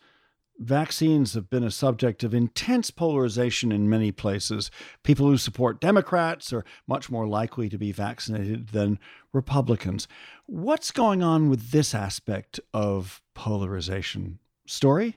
vaccines 0.58 1.34
have 1.34 1.48
been 1.48 1.64
a 1.64 1.70
subject 1.70 2.24
of 2.24 2.34
intense 2.34 2.90
polarization 2.90 3.72
in 3.72 3.88
many 3.88 4.12
places. 4.12 4.70
People 5.02 5.26
who 5.26 5.36
support 5.36 5.80
Democrats 5.80 6.52
are 6.52 6.64
much 6.86 7.10
more 7.10 7.26
likely 7.26 7.68
to 7.68 7.78
be 7.78 7.92
vaccinated 7.92 8.68
than 8.68 8.98
Republicans. 9.32 10.08
What's 10.46 10.90
going 10.90 11.22
on 11.22 11.48
with 11.48 11.70
this 11.70 11.94
aspect 11.94 12.60
of 12.74 13.22
polarization? 13.34 14.38
Story? 14.66 15.16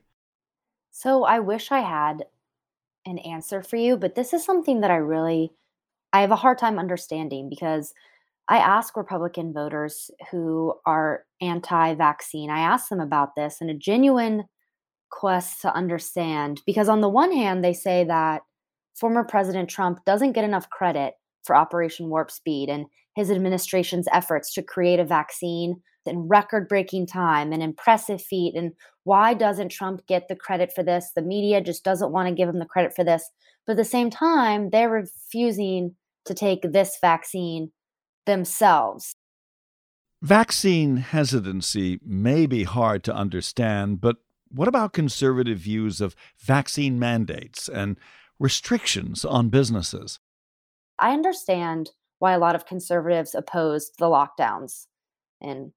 So 0.91 1.23
I 1.23 1.39
wish 1.39 1.71
I 1.71 1.79
had 1.79 2.25
an 3.05 3.17
answer 3.19 3.63
for 3.63 3.77
you, 3.77 3.97
but 3.97 4.15
this 4.15 4.34
is 4.34 4.45
something 4.45 4.81
that 4.81 4.91
I 4.91 4.97
really 4.97 5.51
I 6.13 6.21
have 6.21 6.31
a 6.31 6.36
hard 6.36 6.57
time 6.57 6.77
understanding 6.77 7.49
because 7.49 7.93
I 8.47 8.58
ask 8.58 8.97
Republican 8.97 9.54
voters 9.54 10.12
who 10.32 10.73
are 10.86 11.23
anti-vaccine. 11.41 12.49
I 12.49 12.60
ask 12.60 12.89
them 12.89 12.99
about 12.99 13.36
this 13.36 13.58
in 13.62 13.69
a 13.69 13.77
genuine 13.77 14.45
quest 15.10 15.62
to 15.62 15.73
understand 15.73 16.62
because 16.65 16.89
on 16.89 17.01
the 17.01 17.10
one 17.10 17.32
hand 17.32 17.63
they 17.63 17.73
say 17.73 18.04
that 18.06 18.41
former 18.95 19.23
President 19.23 19.69
Trump 19.69 20.04
doesn't 20.06 20.34
get 20.34 20.43
enough 20.43 20.69
credit 20.69 21.13
for 21.43 21.56
Operation 21.56 22.10
Warp 22.10 22.32
Speed 22.32 22.69
and 22.69 22.86
his 23.15 23.30
administration's 23.30 24.08
efforts 24.13 24.54
to 24.54 24.62
create 24.62 24.99
a 24.99 25.06
vaccine 25.06 25.82
in 26.06 26.27
record 26.27 26.67
breaking 26.67 27.08
time, 27.08 27.51
an 27.51 27.62
impressive 27.62 28.21
feat. 28.21 28.56
And 28.56 28.71
why 29.04 29.34
doesn't 29.34 29.69
Trump 29.69 30.06
get 30.08 30.27
the 30.27 30.36
credit 30.36 30.71
for 30.73 30.84
this? 30.84 31.12
The 31.15 31.21
media 31.21 31.62
just 31.62 31.84
doesn't 31.84 32.12
want 32.12 32.27
to 32.30 32.36
give 32.36 32.49
him 32.49 32.60
the 32.60 32.65
credit 32.65 32.93
for 32.95 33.04
this. 33.04 33.30
But 33.65 33.73
at 33.73 33.77
the 33.77 33.86
same 33.86 34.10
time, 34.10 34.69
they're 34.71 34.89
refusing 34.89 35.95
to 36.25 36.34
take 36.34 36.62
this 36.63 36.97
vaccine 37.01 37.71
themselves. 38.25 39.13
Vaccine 40.21 40.97
hesitancy 40.97 41.99
may 42.05 42.45
be 42.45 42.63
hard 42.63 43.03
to 43.03 43.13
understand, 43.13 43.99
but 44.01 44.17
what 44.49 44.67
about 44.67 44.93
conservative 44.93 45.60
views 45.60 46.01
of 46.01 46.15
vaccine 46.38 46.99
mandates 46.99 47.67
and 47.67 47.97
restrictions 48.38 49.25
on 49.25 49.49
businesses? 49.49 50.19
I 50.99 51.13
understand 51.13 51.91
why 52.19 52.34
a 52.34 52.39
lot 52.39 52.55
of 52.55 52.65
conservatives 52.65 53.34
opposed 53.34 53.93
the 53.97 54.05
lockdowns 54.05 54.86
in 55.39 55.73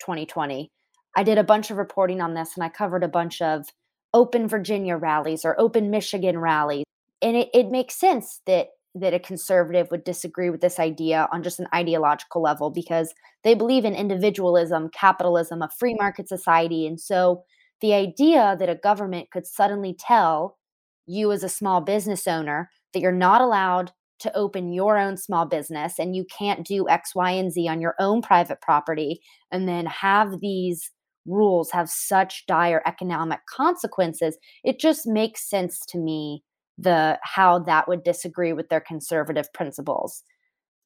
2020. 0.00 0.72
I 1.16 1.22
did 1.22 1.38
a 1.38 1.44
bunch 1.44 1.70
of 1.70 1.76
reporting 1.76 2.20
on 2.20 2.34
this 2.34 2.56
and 2.56 2.64
I 2.64 2.68
covered 2.68 3.04
a 3.04 3.08
bunch 3.08 3.40
of 3.40 3.66
open 4.12 4.48
Virginia 4.48 4.96
rallies 4.96 5.44
or 5.44 5.58
open 5.60 5.90
Michigan 5.90 6.38
rallies. 6.38 6.84
And 7.20 7.36
it, 7.36 7.50
it 7.54 7.70
makes 7.70 7.94
sense 7.94 8.40
that 8.46 8.68
that 8.94 9.14
a 9.14 9.18
conservative 9.18 9.88
would 9.90 10.04
disagree 10.04 10.50
with 10.50 10.60
this 10.60 10.78
idea 10.78 11.28
on 11.32 11.42
just 11.42 11.58
an 11.58 11.68
ideological 11.74 12.42
level 12.42 12.70
because 12.70 13.14
they 13.42 13.54
believe 13.54 13.84
in 13.84 13.94
individualism, 13.94 14.90
capitalism, 14.92 15.62
a 15.62 15.70
free 15.78 15.94
market 15.94 16.28
society. 16.28 16.86
And 16.86 17.00
so 17.00 17.42
the 17.80 17.94
idea 17.94 18.56
that 18.58 18.68
a 18.68 18.74
government 18.74 19.30
could 19.30 19.46
suddenly 19.46 19.96
tell 19.98 20.58
you 21.06 21.32
as 21.32 21.42
a 21.42 21.48
small 21.48 21.80
business 21.80 22.26
owner 22.26 22.70
that 22.92 23.00
you're 23.00 23.12
not 23.12 23.40
allowed 23.40 23.92
to 24.20 24.36
open 24.36 24.72
your 24.72 24.98
own 24.98 25.16
small 25.16 25.46
business 25.46 25.98
and 25.98 26.14
you 26.14 26.24
can't 26.24 26.64
do 26.64 26.88
X, 26.88 27.14
Y, 27.14 27.30
and 27.32 27.50
Z 27.50 27.66
on 27.66 27.80
your 27.80 27.94
own 27.98 28.22
private 28.22 28.60
property, 28.60 29.20
and 29.50 29.68
then 29.68 29.86
have 29.86 30.38
these 30.40 30.90
rules 31.26 31.70
have 31.70 31.88
such 31.88 32.46
dire 32.46 32.82
economic 32.86 33.40
consequences, 33.46 34.36
it 34.64 34.78
just 34.78 35.06
makes 35.06 35.48
sense 35.48 35.80
to 35.86 35.98
me 35.98 36.42
the 36.78 37.18
how 37.22 37.58
that 37.60 37.88
would 37.88 38.02
disagree 38.02 38.52
with 38.52 38.68
their 38.68 38.80
conservative 38.80 39.52
principles. 39.52 40.22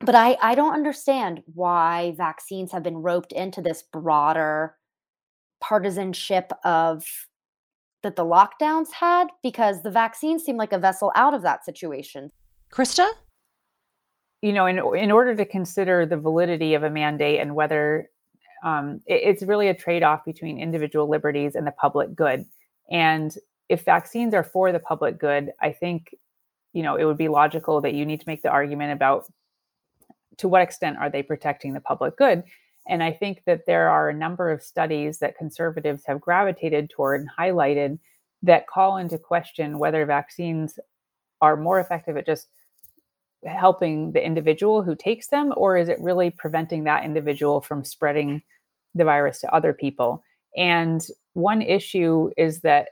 But 0.00 0.14
I, 0.14 0.36
I 0.42 0.54
don't 0.54 0.74
understand 0.74 1.42
why 1.54 2.14
vaccines 2.16 2.72
have 2.72 2.82
been 2.82 2.98
roped 2.98 3.32
into 3.32 3.62
this 3.62 3.82
broader 3.82 4.76
partisanship 5.60 6.52
of 6.64 7.04
that 8.02 8.16
the 8.16 8.24
lockdowns 8.24 8.92
had 8.92 9.28
because 9.42 9.82
the 9.82 9.90
vaccines 9.90 10.44
seem 10.44 10.56
like 10.56 10.72
a 10.72 10.78
vessel 10.78 11.12
out 11.14 11.32
of 11.32 11.42
that 11.42 11.64
situation. 11.64 12.30
Christa? 12.70 13.08
you 14.42 14.52
know, 14.52 14.66
in 14.66 14.78
in 14.96 15.10
order 15.10 15.34
to 15.34 15.44
consider 15.44 16.06
the 16.06 16.16
validity 16.16 16.74
of 16.74 16.82
a 16.82 16.90
mandate 16.90 17.40
and 17.40 17.54
whether 17.54 18.08
um, 18.64 19.00
it, 19.06 19.20
it's 19.24 19.42
really 19.42 19.68
a 19.68 19.74
trade 19.74 20.02
off 20.02 20.24
between 20.24 20.60
individual 20.60 21.08
liberties 21.08 21.54
and 21.54 21.66
the 21.66 21.72
public 21.72 22.14
good. 22.14 22.44
And 22.90 23.34
if 23.68 23.84
vaccines 23.84 24.34
are 24.34 24.44
for 24.44 24.72
the 24.72 24.78
public 24.78 25.18
good, 25.18 25.52
I 25.60 25.72
think, 25.72 26.14
you 26.72 26.82
know, 26.82 26.96
it 26.96 27.04
would 27.04 27.18
be 27.18 27.28
logical 27.28 27.80
that 27.80 27.94
you 27.94 28.06
need 28.06 28.20
to 28.20 28.28
make 28.28 28.42
the 28.42 28.50
argument 28.50 28.92
about 28.92 29.24
to 30.38 30.48
what 30.48 30.62
extent 30.62 30.98
are 30.98 31.10
they 31.10 31.22
protecting 31.22 31.72
the 31.72 31.80
public 31.80 32.16
good. 32.16 32.44
And 32.88 33.02
I 33.02 33.12
think 33.12 33.42
that 33.46 33.66
there 33.66 33.88
are 33.88 34.08
a 34.08 34.14
number 34.14 34.50
of 34.50 34.62
studies 34.62 35.18
that 35.18 35.36
conservatives 35.36 36.04
have 36.06 36.20
gravitated 36.20 36.90
toward 36.90 37.20
and 37.20 37.30
highlighted 37.38 37.98
that 38.42 38.68
call 38.68 38.98
into 38.98 39.18
question 39.18 39.78
whether 39.78 40.06
vaccines 40.06 40.78
are 41.40 41.56
more 41.56 41.80
effective 41.80 42.16
at 42.16 42.26
just 42.26 42.48
helping 43.44 44.12
the 44.12 44.24
individual 44.24 44.82
who 44.82 44.94
takes 44.94 45.28
them, 45.28 45.52
or 45.56 45.76
is 45.76 45.88
it 45.88 46.00
really 46.00 46.30
preventing 46.30 46.84
that 46.84 47.04
individual 47.04 47.60
from 47.60 47.84
spreading 47.84 48.42
the 48.94 49.04
virus 49.04 49.40
to 49.40 49.54
other 49.54 49.72
people? 49.72 50.22
And 50.56 51.04
one 51.34 51.62
issue 51.62 52.30
is 52.36 52.60
that 52.60 52.90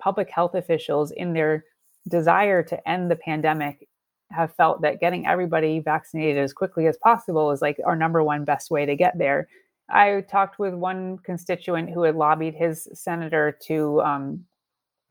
public 0.00 0.30
health 0.30 0.54
officials, 0.54 1.10
in 1.12 1.32
their 1.32 1.64
desire 2.08 2.62
to 2.64 2.88
end 2.88 3.10
the 3.10 3.16
pandemic, 3.16 3.88
have 4.30 4.54
felt 4.54 4.82
that 4.82 5.00
getting 5.00 5.26
everybody 5.26 5.80
vaccinated 5.80 6.38
as 6.38 6.52
quickly 6.52 6.86
as 6.86 6.96
possible 6.98 7.50
is 7.50 7.62
like 7.62 7.78
our 7.84 7.96
number 7.96 8.22
one 8.22 8.44
best 8.44 8.70
way 8.70 8.86
to 8.86 8.96
get 8.96 9.18
there. 9.18 9.48
I 9.88 10.24
talked 10.30 10.58
with 10.58 10.74
one 10.74 11.18
constituent 11.18 11.90
who 11.90 12.02
had 12.02 12.14
lobbied 12.14 12.54
his 12.54 12.88
senator 12.94 13.56
to 13.66 14.00
um, 14.02 14.44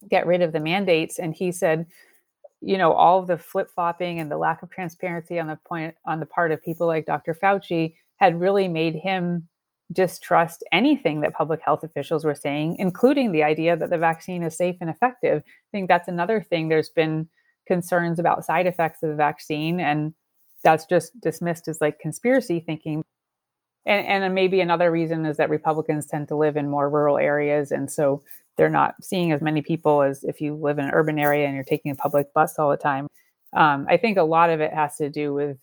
get 0.09 0.25
rid 0.25 0.41
of 0.41 0.53
the 0.53 0.59
mandates, 0.61 1.19
and 1.19 1.33
he 1.33 1.51
said, 1.51 1.85
you 2.61 2.77
know 2.77 2.91
all 2.91 3.23
the 3.23 3.37
flip-flopping 3.37 4.19
and 4.19 4.29
the 4.29 4.37
lack 4.37 4.61
of 4.63 4.69
transparency 4.69 5.39
on 5.39 5.47
the 5.47 5.59
point 5.65 5.95
on 6.05 6.19
the 6.19 6.25
part 6.25 6.51
of 6.51 6.63
people 6.63 6.87
like 6.87 7.05
dr 7.05 7.33
fauci 7.35 7.93
had 8.17 8.39
really 8.39 8.67
made 8.67 8.95
him 8.95 9.47
distrust 9.91 10.63
anything 10.71 11.21
that 11.21 11.33
public 11.33 11.61
health 11.63 11.83
officials 11.83 12.23
were 12.23 12.35
saying 12.35 12.75
including 12.77 13.31
the 13.31 13.43
idea 13.43 13.75
that 13.75 13.89
the 13.89 13.97
vaccine 13.97 14.43
is 14.43 14.55
safe 14.55 14.75
and 14.81 14.89
effective. 14.89 15.41
I 15.45 15.69
think 15.71 15.87
that's 15.87 16.07
another 16.07 16.41
thing. 16.41 16.69
There's 16.69 16.89
been 16.89 17.27
concerns 17.67 18.19
about 18.19 18.45
side 18.45 18.67
effects 18.67 19.01
of 19.03 19.09
the 19.09 19.15
vaccine 19.15 19.79
and 19.79 20.13
that's 20.63 20.85
just 20.85 21.19
dismissed 21.21 21.67
as 21.67 21.81
like 21.81 21.99
conspiracy 21.99 22.59
thinking. 22.59 23.03
And, 23.85 24.23
and 24.23 24.35
maybe 24.35 24.61
another 24.61 24.91
reason 24.91 25.25
is 25.25 25.37
that 25.37 25.49
republicans 25.49 26.05
tend 26.05 26.27
to 26.27 26.35
live 26.35 26.57
in 26.57 26.69
more 26.69 26.89
rural 26.89 27.17
areas 27.17 27.71
and 27.71 27.89
so 27.89 28.23
they're 28.59 28.69
not 28.69 28.95
seeing 29.01 29.31
as 29.31 29.41
many 29.41 29.61
people 29.61 30.01
as 30.01 30.23
if 30.25 30.41
you 30.41 30.53
live 30.53 30.77
in 30.79 30.85
an 30.85 30.91
urban 30.91 31.17
area 31.17 31.45
and 31.45 31.55
you're 31.55 31.63
taking 31.63 31.91
a 31.91 31.95
public 31.95 32.33
bus 32.33 32.59
all 32.59 32.69
the 32.69 32.77
time. 32.77 33.07
Um, 33.55 33.87
I 33.89 33.95
think 33.95 34.17
a 34.17 34.23
lot 34.23 34.49
of 34.49 34.59
it 34.59 34.73
has 34.73 34.97
to 34.97 35.09
do 35.09 35.33
with 35.33 35.57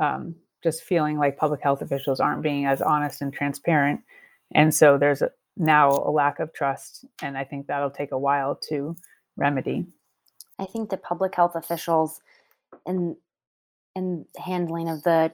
um, 0.00 0.34
just 0.62 0.82
feeling 0.82 1.18
like 1.18 1.36
public 1.36 1.62
health 1.62 1.82
officials 1.82 2.20
aren't 2.20 2.42
being 2.42 2.66
as 2.66 2.82
honest 2.82 3.22
and 3.22 3.32
transparent. 3.32 4.00
And 4.54 4.74
so 4.74 4.98
there's 4.98 5.22
a, 5.22 5.30
now 5.56 5.90
a 5.90 6.10
lack 6.10 6.40
of 6.40 6.52
trust. 6.52 7.04
And 7.22 7.36
I 7.36 7.44
think 7.44 7.66
that'll 7.66 7.90
take 7.90 8.12
a 8.12 8.18
while 8.18 8.56
to 8.68 8.96
remedy. 9.36 9.86
I 10.58 10.64
think 10.64 10.90
the 10.90 10.96
public 10.96 11.34
health 11.34 11.54
officials 11.54 12.20
in 12.86 13.16
in 13.94 14.26
handling 14.36 14.88
of 14.88 15.02
the 15.02 15.32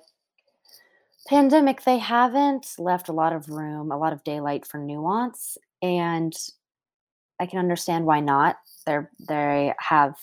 pandemic, 1.28 1.82
they 1.82 1.98
haven't 1.98 2.74
left 2.78 3.08
a 3.08 3.12
lot 3.12 3.32
of 3.32 3.48
room, 3.48 3.90
a 3.90 3.98
lot 3.98 4.12
of 4.12 4.24
daylight 4.24 4.66
for 4.66 4.78
nuance 4.78 5.58
and 5.84 6.34
I 7.38 7.46
can 7.46 7.58
understand 7.58 8.06
why 8.06 8.20
not. 8.20 8.56
They're 8.87 9.10
they 9.28 9.74
have 9.78 10.16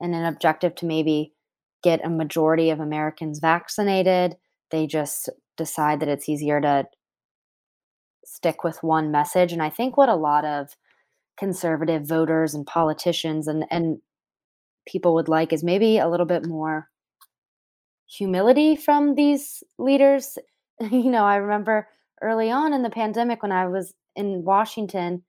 an, 0.00 0.14
an 0.14 0.24
objective 0.24 0.74
to 0.76 0.86
maybe 0.86 1.31
get 1.82 2.04
a 2.04 2.10
majority 2.10 2.70
of 2.70 2.80
Americans 2.80 3.38
vaccinated. 3.38 4.36
They 4.70 4.86
just 4.86 5.28
decide 5.56 6.00
that 6.00 6.08
it's 6.08 6.28
easier 6.28 6.60
to 6.60 6.86
stick 8.24 8.64
with 8.64 8.82
one 8.82 9.10
message. 9.10 9.52
And 9.52 9.62
I 9.62 9.70
think 9.70 9.96
what 9.96 10.08
a 10.08 10.14
lot 10.14 10.44
of 10.44 10.76
conservative 11.38 12.06
voters 12.06 12.54
and 12.54 12.66
politicians 12.66 13.48
and, 13.48 13.64
and 13.70 13.98
people 14.86 15.14
would 15.14 15.28
like 15.28 15.52
is 15.52 15.64
maybe 15.64 15.98
a 15.98 16.08
little 16.08 16.26
bit 16.26 16.46
more 16.46 16.88
humility 18.06 18.76
from 18.76 19.14
these 19.14 19.62
leaders. 19.78 20.38
you 20.80 21.10
know, 21.10 21.24
I 21.24 21.36
remember 21.36 21.88
early 22.20 22.50
on 22.50 22.72
in 22.72 22.82
the 22.82 22.90
pandemic 22.90 23.42
when 23.42 23.52
I 23.52 23.66
was 23.66 23.94
in 24.14 24.44
Washington, 24.44 25.22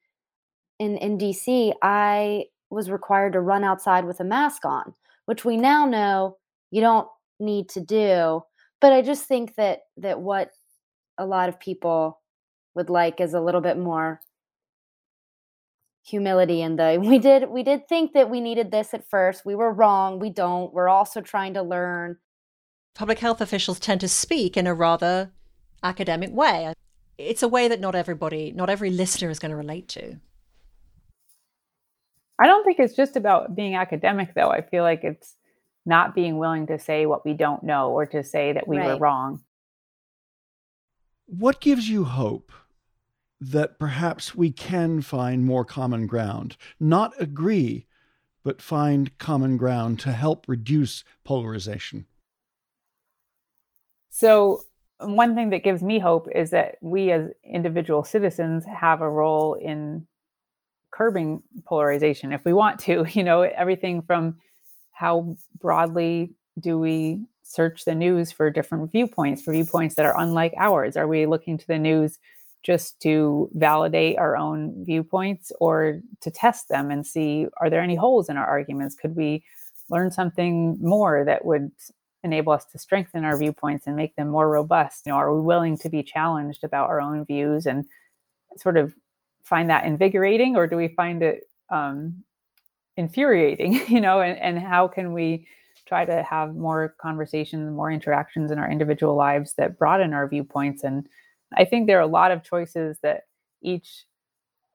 in, 0.80 0.98
in 0.98 1.18
DC, 1.18 1.74
I 1.82 2.46
was 2.70 2.90
required 2.90 3.34
to 3.34 3.40
run 3.40 3.64
outside 3.64 4.06
with 4.06 4.20
a 4.20 4.26
mask 4.26 4.66
on, 4.66 4.94
which 5.26 5.46
we 5.46 5.58
now 5.58 5.86
know 5.86 6.38
you 6.74 6.82
don't 6.82 7.08
need 7.40 7.70
to 7.70 7.82
do. 7.82 8.42
But 8.82 8.94
I 8.94 9.02
just 9.02 9.26
think 9.26 9.56
that 9.56 9.80
that 9.98 10.20
what 10.20 10.52
a 11.18 11.26
lot 11.26 11.50
of 11.50 11.60
people 11.60 12.20
would 12.76 12.90
like 12.90 13.22
is 13.22 13.34
a 13.34 13.42
little 13.42 13.62
bit 13.62 13.78
more 13.78 14.20
humility 16.06 16.62
and 16.62 16.78
the 16.78 17.02
we 17.02 17.18
did 17.18 17.50
we 17.50 17.64
did 17.64 17.88
think 17.88 18.12
that 18.12 18.30
we 18.30 18.42
needed 18.42 18.72
this 18.72 18.94
at 18.94 19.10
first 19.10 19.46
we 19.46 19.56
were 19.56 19.72
wrong 19.72 20.20
we 20.20 20.30
don't 20.30 20.74
we're 20.74 20.90
also 20.90 21.22
trying 21.22 21.54
to 21.54 21.62
learn 21.62 22.18
public 22.94 23.20
health 23.20 23.42
officials 23.42 23.80
tend 23.80 24.02
to 24.02 24.08
speak 24.08 24.56
in 24.58 24.68
a 24.68 24.74
rather 24.74 25.32
academic 25.84 26.32
way. 26.32 26.74
It's 27.18 27.44
a 27.44 27.48
way 27.48 27.68
that 27.68 27.80
not 27.80 27.96
everybody, 27.96 28.52
not 28.52 28.70
every 28.70 28.90
listener 28.90 29.30
is 29.30 29.40
going 29.40 29.52
to 29.52 29.56
relate 29.56 29.88
to. 29.90 30.18
I 32.40 32.48
don't 32.48 32.64
think 32.64 32.80
it's 32.80 32.96
just 32.96 33.16
about 33.16 33.56
being 33.56 33.76
academic, 33.76 34.34
though. 34.34 34.50
I 34.50 34.62
feel 34.62 34.84
like 34.84 35.04
it's 35.04 35.36
not 35.86 36.16
being 36.16 36.38
willing 36.38 36.68
to 36.68 36.80
say 36.80 37.06
what 37.06 37.26
we 37.26 37.34
don't 37.34 37.64
know 37.64 37.92
or 37.92 38.06
to 38.06 38.24
say 38.24 38.54
that 38.54 38.68
we 38.68 38.78
right. 38.78 38.88
were 38.88 38.98
wrong. 38.98 39.42
What 41.26 41.62
gives 41.62 41.90
you 41.90 42.04
hope 42.06 42.52
that 43.40 43.80
perhaps 43.80 44.36
we 44.36 44.52
can 44.52 45.02
find 45.02 45.46
more 45.46 45.66
common 45.66 46.08
ground? 46.08 46.56
Not 46.80 47.14
agree, 47.20 47.88
but 48.44 48.62
find 48.62 49.18
common 49.18 49.58
ground 49.58 50.00
to 50.02 50.12
help 50.12 50.46
reduce 50.48 51.04
polarization? 51.24 52.06
So, 54.10 54.62
um, 55.00 55.16
one 55.16 55.36
thing 55.36 55.50
that 55.50 55.64
gives 55.64 55.82
me 55.82 56.00
hope 56.00 56.28
is 56.34 56.52
that 56.52 56.76
we 56.82 57.12
as 57.12 57.30
individual 57.44 58.04
citizens 58.04 58.64
have 58.66 59.02
a 59.02 59.10
role 59.10 59.56
in 59.56 60.06
curbing 60.92 61.42
polarization 61.66 62.32
if 62.32 62.46
we 62.46 62.54
want 62.54 62.80
to. 62.82 63.06
You 63.14 63.24
know, 63.24 63.42
everything 63.42 64.02
from 64.04 64.38
how 65.04 65.36
broadly 65.60 66.32
do 66.62 66.80
we 66.80 67.20
search 67.42 67.84
the 67.84 67.94
news 67.94 68.32
for 68.32 68.50
different 68.50 68.90
viewpoints, 68.90 69.42
for 69.42 69.52
viewpoints 69.52 69.96
that 69.96 70.06
are 70.06 70.18
unlike 70.18 70.54
ours? 70.58 70.96
Are 70.96 71.10
we 71.10 71.26
looking 71.26 71.58
to 71.58 71.68
the 71.68 71.78
news 71.78 72.20
just 72.64 73.02
to 73.02 73.50
validate 73.54 74.18
our 74.18 74.38
own 74.38 74.86
viewpoints 74.86 75.52
or 75.60 76.00
to 76.22 76.32
test 76.32 76.70
them 76.70 76.90
and 76.90 77.06
see 77.06 77.48
are 77.58 77.70
there 77.70 77.82
any 77.82 77.96
holes 77.96 78.30
in 78.30 78.38
our 78.38 78.46
arguments? 78.46 78.96
Could 78.96 79.18
we 79.18 79.44
learn 79.90 80.10
something 80.10 80.78
more 80.80 81.26
that 81.26 81.44
would 81.44 81.70
enable 82.24 82.54
us 82.54 82.64
to 82.72 82.80
strengthen 82.80 83.26
our 83.26 83.38
viewpoints 83.38 83.86
and 83.86 83.98
make 83.98 84.16
them 84.16 84.30
more 84.30 84.50
robust? 84.50 85.06
You 85.06 85.12
know, 85.12 85.18
are 85.18 85.36
we 85.36 85.42
willing 85.42 85.78
to 85.80 85.90
be 85.90 86.02
challenged 86.02 86.64
about 86.64 86.90
our 86.90 87.02
own 87.02 87.26
views 87.26 87.66
and 87.66 87.84
sort 88.56 88.78
of 88.78 88.94
find 89.44 89.70
that 89.70 89.84
invigorating, 89.84 90.56
or 90.56 90.66
do 90.66 90.78
we 90.78 90.88
find 90.88 91.22
it 91.22 91.44
um, 91.70 92.24
infuriating? 92.98 93.82
You 93.88 94.02
know, 94.02 94.22
and, 94.22 94.38
and 94.40 94.60
how 94.60 94.88
can 94.88 95.14
we 95.14 95.48
try 95.86 96.06
to 96.06 96.24
have 96.24 96.56
more 96.56 96.96
conversations, 97.02 97.70
more 97.72 97.92
interactions 97.92 98.52
in 98.52 98.60
our 98.60 98.70
individual 98.70 99.16
lives 99.16 99.54
that 99.58 99.78
broaden 99.78 100.14
our 100.14 100.28
viewpoints 100.28 100.84
and 100.84 101.08
I 101.56 101.66
think 101.66 101.88
there 101.88 101.98
are 101.98 102.02
a 102.02 102.08
lot 102.08 102.32
of 102.32 102.44
choices 102.44 102.98
that 103.04 103.24
each 103.62 104.06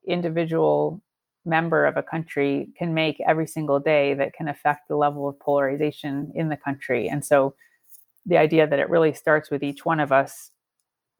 individual 0.06 1.02
member 1.44 1.86
of 1.86 1.96
a 1.96 2.02
country 2.02 2.68
can 2.76 2.94
make 2.94 3.20
every 3.26 3.46
single 3.46 3.80
day 3.80 4.14
that 4.14 4.32
can 4.32 4.48
affect 4.48 4.88
the 4.88 4.96
level 4.96 5.28
of 5.28 5.38
polarization 5.40 6.30
in 6.34 6.48
the 6.48 6.56
country. 6.56 7.08
And 7.08 7.24
so 7.24 7.54
the 8.26 8.36
idea 8.36 8.66
that 8.66 8.78
it 8.78 8.90
really 8.90 9.14
starts 9.14 9.50
with 9.50 9.62
each 9.62 9.84
one 9.84 10.00
of 10.00 10.12
us 10.12 10.50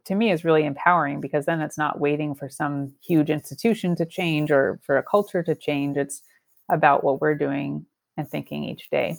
to 0.05 0.15
me 0.15 0.31
is 0.31 0.45
really 0.45 0.65
empowering 0.65 1.21
because 1.21 1.47
then 1.47 1.61
it's 1.61 1.79
not 1.79 2.01
waiting 2.01 2.35
for 2.35 2.49
some 2.49 2.93
huge 3.03 3.31
institution 3.31 3.95
to 3.97 4.07
change 4.07 4.51
or 4.51 4.81
for 4.83 4.97
a 4.97 5.03
culture 5.03 5.43
to 5.43 5.55
change. 5.55 5.97
It's 5.97 6.23
about 6.69 7.05
what 7.05 7.21
we're 7.21 7.35
doing 7.35 7.87
and 8.17 8.29
thinking 8.29 8.65
each 8.65 8.89
day. 8.91 9.17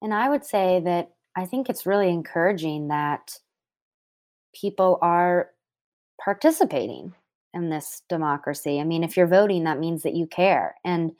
And 0.00 0.14
I 0.14 0.28
would 0.28 0.44
say 0.44 0.80
that 0.84 1.10
I 1.36 1.46
think 1.46 1.68
it's 1.68 1.86
really 1.86 2.08
encouraging 2.08 2.88
that 2.88 3.38
people 4.54 4.98
are 5.02 5.50
participating 6.22 7.14
in 7.54 7.70
this 7.70 8.02
democracy. 8.08 8.80
I 8.80 8.84
mean, 8.84 9.04
if 9.04 9.16
you're 9.16 9.26
voting, 9.26 9.64
that 9.64 9.78
means 9.78 10.02
that 10.02 10.14
you 10.14 10.26
care. 10.26 10.76
And 10.84 11.12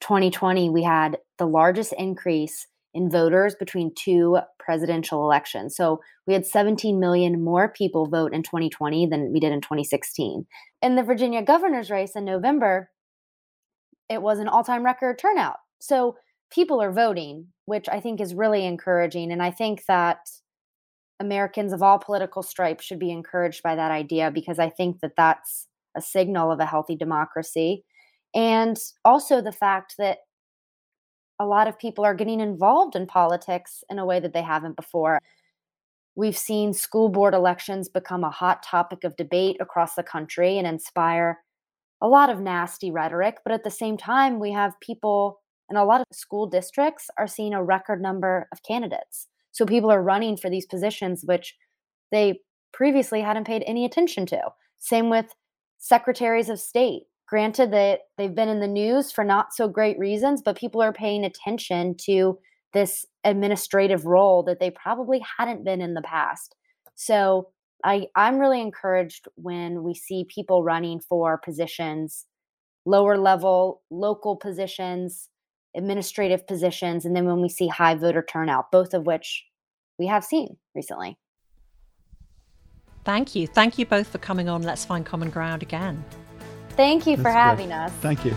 2020, 0.00 0.70
we 0.70 0.82
had 0.82 1.18
the 1.38 1.46
largest 1.46 1.92
increase 1.98 2.66
in 2.94 3.10
voters 3.10 3.54
between 3.54 3.94
two 3.94 4.38
presidential 4.58 5.24
elections. 5.24 5.74
So 5.74 6.00
we 6.26 6.34
had 6.34 6.46
17 6.46 7.00
million 7.00 7.42
more 7.42 7.68
people 7.68 8.06
vote 8.06 8.34
in 8.34 8.42
2020 8.42 9.06
than 9.06 9.32
we 9.32 9.40
did 9.40 9.52
in 9.52 9.60
2016. 9.60 10.46
In 10.82 10.96
the 10.96 11.02
Virginia 11.02 11.42
governor's 11.42 11.90
race 11.90 12.14
in 12.14 12.24
November, 12.24 12.90
it 14.08 14.22
was 14.22 14.38
an 14.38 14.48
all 14.48 14.64
time 14.64 14.84
record 14.84 15.18
turnout. 15.18 15.56
So 15.80 16.16
people 16.50 16.80
are 16.82 16.92
voting, 16.92 17.48
which 17.64 17.88
I 17.88 18.00
think 18.00 18.20
is 18.20 18.34
really 18.34 18.64
encouraging. 18.64 19.32
And 19.32 19.42
I 19.42 19.50
think 19.50 19.84
that 19.86 20.18
Americans 21.20 21.72
of 21.72 21.82
all 21.82 21.98
political 21.98 22.42
stripes 22.42 22.84
should 22.84 22.98
be 22.98 23.10
encouraged 23.10 23.62
by 23.62 23.74
that 23.76 23.90
idea 23.90 24.30
because 24.30 24.58
I 24.58 24.68
think 24.68 25.00
that 25.00 25.16
that's 25.16 25.68
a 25.96 26.00
signal 26.00 26.50
of 26.50 26.60
a 26.60 26.66
healthy 26.66 26.96
democracy. 26.96 27.84
And 28.34 28.76
also 29.04 29.40
the 29.40 29.52
fact 29.52 29.94
that 29.98 30.18
a 31.38 31.46
lot 31.46 31.68
of 31.68 31.78
people 31.78 32.04
are 32.04 32.14
getting 32.14 32.40
involved 32.40 32.94
in 32.94 33.06
politics 33.06 33.82
in 33.90 33.98
a 33.98 34.06
way 34.06 34.20
that 34.20 34.32
they 34.32 34.42
haven't 34.42 34.76
before. 34.76 35.18
We've 36.14 36.36
seen 36.36 36.72
school 36.72 37.08
board 37.08 37.34
elections 37.34 37.88
become 37.88 38.22
a 38.22 38.30
hot 38.30 38.62
topic 38.62 39.02
of 39.04 39.16
debate 39.16 39.56
across 39.60 39.94
the 39.94 40.02
country 40.02 40.58
and 40.58 40.66
inspire 40.66 41.38
a 42.02 42.08
lot 42.08 42.28
of 42.28 42.40
nasty 42.40 42.90
rhetoric. 42.90 43.38
But 43.44 43.54
at 43.54 43.64
the 43.64 43.70
same 43.70 43.96
time, 43.96 44.40
we 44.40 44.52
have 44.52 44.78
people 44.80 45.40
in 45.70 45.76
a 45.76 45.84
lot 45.84 46.00
of 46.02 46.06
school 46.12 46.46
districts 46.46 47.08
are 47.16 47.26
seeing 47.26 47.54
a 47.54 47.64
record 47.64 48.02
number 48.02 48.48
of 48.52 48.62
candidates. 48.62 49.28
So 49.52 49.64
people 49.64 49.90
are 49.90 50.02
running 50.02 50.36
for 50.36 50.50
these 50.50 50.66
positions, 50.66 51.22
which 51.24 51.54
they 52.10 52.40
previously 52.72 53.22
hadn't 53.22 53.46
paid 53.46 53.62
any 53.66 53.84
attention 53.84 54.26
to. 54.26 54.40
Same 54.78 55.08
with 55.08 55.34
secretaries 55.78 56.48
of 56.48 56.60
state. 56.60 57.04
Granted 57.28 57.70
that 57.72 58.00
they've 58.18 58.34
been 58.34 58.48
in 58.48 58.60
the 58.60 58.66
news 58.66 59.10
for 59.10 59.24
not 59.24 59.54
so 59.54 59.68
great 59.68 59.98
reasons, 59.98 60.42
but 60.44 60.58
people 60.58 60.82
are 60.82 60.92
paying 60.92 61.24
attention 61.24 61.94
to 62.06 62.38
this 62.74 63.06
administrative 63.24 64.04
role 64.04 64.42
that 64.42 64.60
they 64.60 64.70
probably 64.70 65.22
hadn't 65.38 65.64
been 65.64 65.80
in 65.80 65.94
the 65.94 66.02
past. 66.02 66.54
So 66.94 67.48
I, 67.84 68.06
I'm 68.14 68.38
really 68.38 68.60
encouraged 68.60 69.26
when 69.34 69.82
we 69.82 69.94
see 69.94 70.24
people 70.24 70.62
running 70.62 71.00
for 71.00 71.38
positions, 71.38 72.26
lower 72.84 73.16
level, 73.16 73.82
local 73.90 74.36
positions, 74.36 75.28
administrative 75.76 76.46
positions, 76.46 77.04
and 77.04 77.16
then 77.16 77.24
when 77.24 77.40
we 77.40 77.48
see 77.48 77.68
high 77.68 77.94
voter 77.94 78.24
turnout, 78.28 78.70
both 78.70 78.94
of 78.94 79.06
which 79.06 79.44
we 79.98 80.06
have 80.06 80.24
seen 80.24 80.56
recently. 80.74 81.18
Thank 83.04 83.34
you. 83.34 83.46
Thank 83.46 83.78
you 83.78 83.86
both 83.86 84.08
for 84.08 84.18
coming 84.18 84.48
on 84.48 84.62
Let's 84.62 84.84
Find 84.84 85.04
Common 85.04 85.30
Ground 85.30 85.62
again. 85.62 86.04
Thank 86.70 87.06
you 87.06 87.16
That's 87.16 87.26
for 87.26 87.32
having 87.32 87.68
great. 87.68 87.76
us. 87.76 87.92
Thank 87.94 88.24
you. 88.24 88.36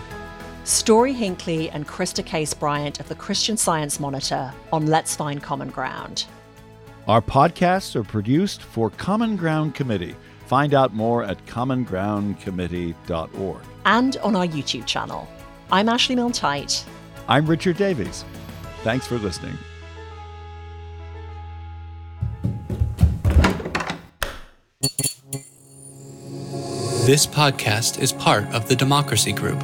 Story 0.64 1.12
Hinckley 1.12 1.70
and 1.70 1.86
Christa 1.86 2.26
Case 2.26 2.52
Bryant 2.52 2.98
of 2.98 3.08
the 3.08 3.14
Christian 3.14 3.56
Science 3.56 4.00
Monitor 4.00 4.52
on 4.72 4.86
Let's 4.86 5.14
Find 5.14 5.40
Common 5.40 5.70
Ground. 5.70 6.26
Our 7.08 7.22
podcasts 7.22 7.94
are 7.94 8.02
produced 8.02 8.62
for 8.62 8.90
Common 8.90 9.36
Ground 9.36 9.76
Committee. 9.76 10.16
Find 10.46 10.74
out 10.74 10.92
more 10.92 11.22
at 11.22 11.46
commongroundcommittee.org. 11.46 13.62
And 13.84 14.16
on 14.16 14.34
our 14.34 14.46
YouTube 14.46 14.86
channel. 14.86 15.28
I'm 15.70 15.88
Ashley 15.88 16.16
Milne 16.16 16.32
I'm 17.28 17.46
Richard 17.46 17.76
Davies. 17.76 18.24
Thanks 18.82 19.06
for 19.06 19.18
listening. 19.18 19.56
This 27.06 27.24
podcast 27.24 28.00
is 28.00 28.12
part 28.12 28.46
of 28.46 28.68
the 28.68 28.74
Democracy 28.74 29.32
Group 29.32 29.62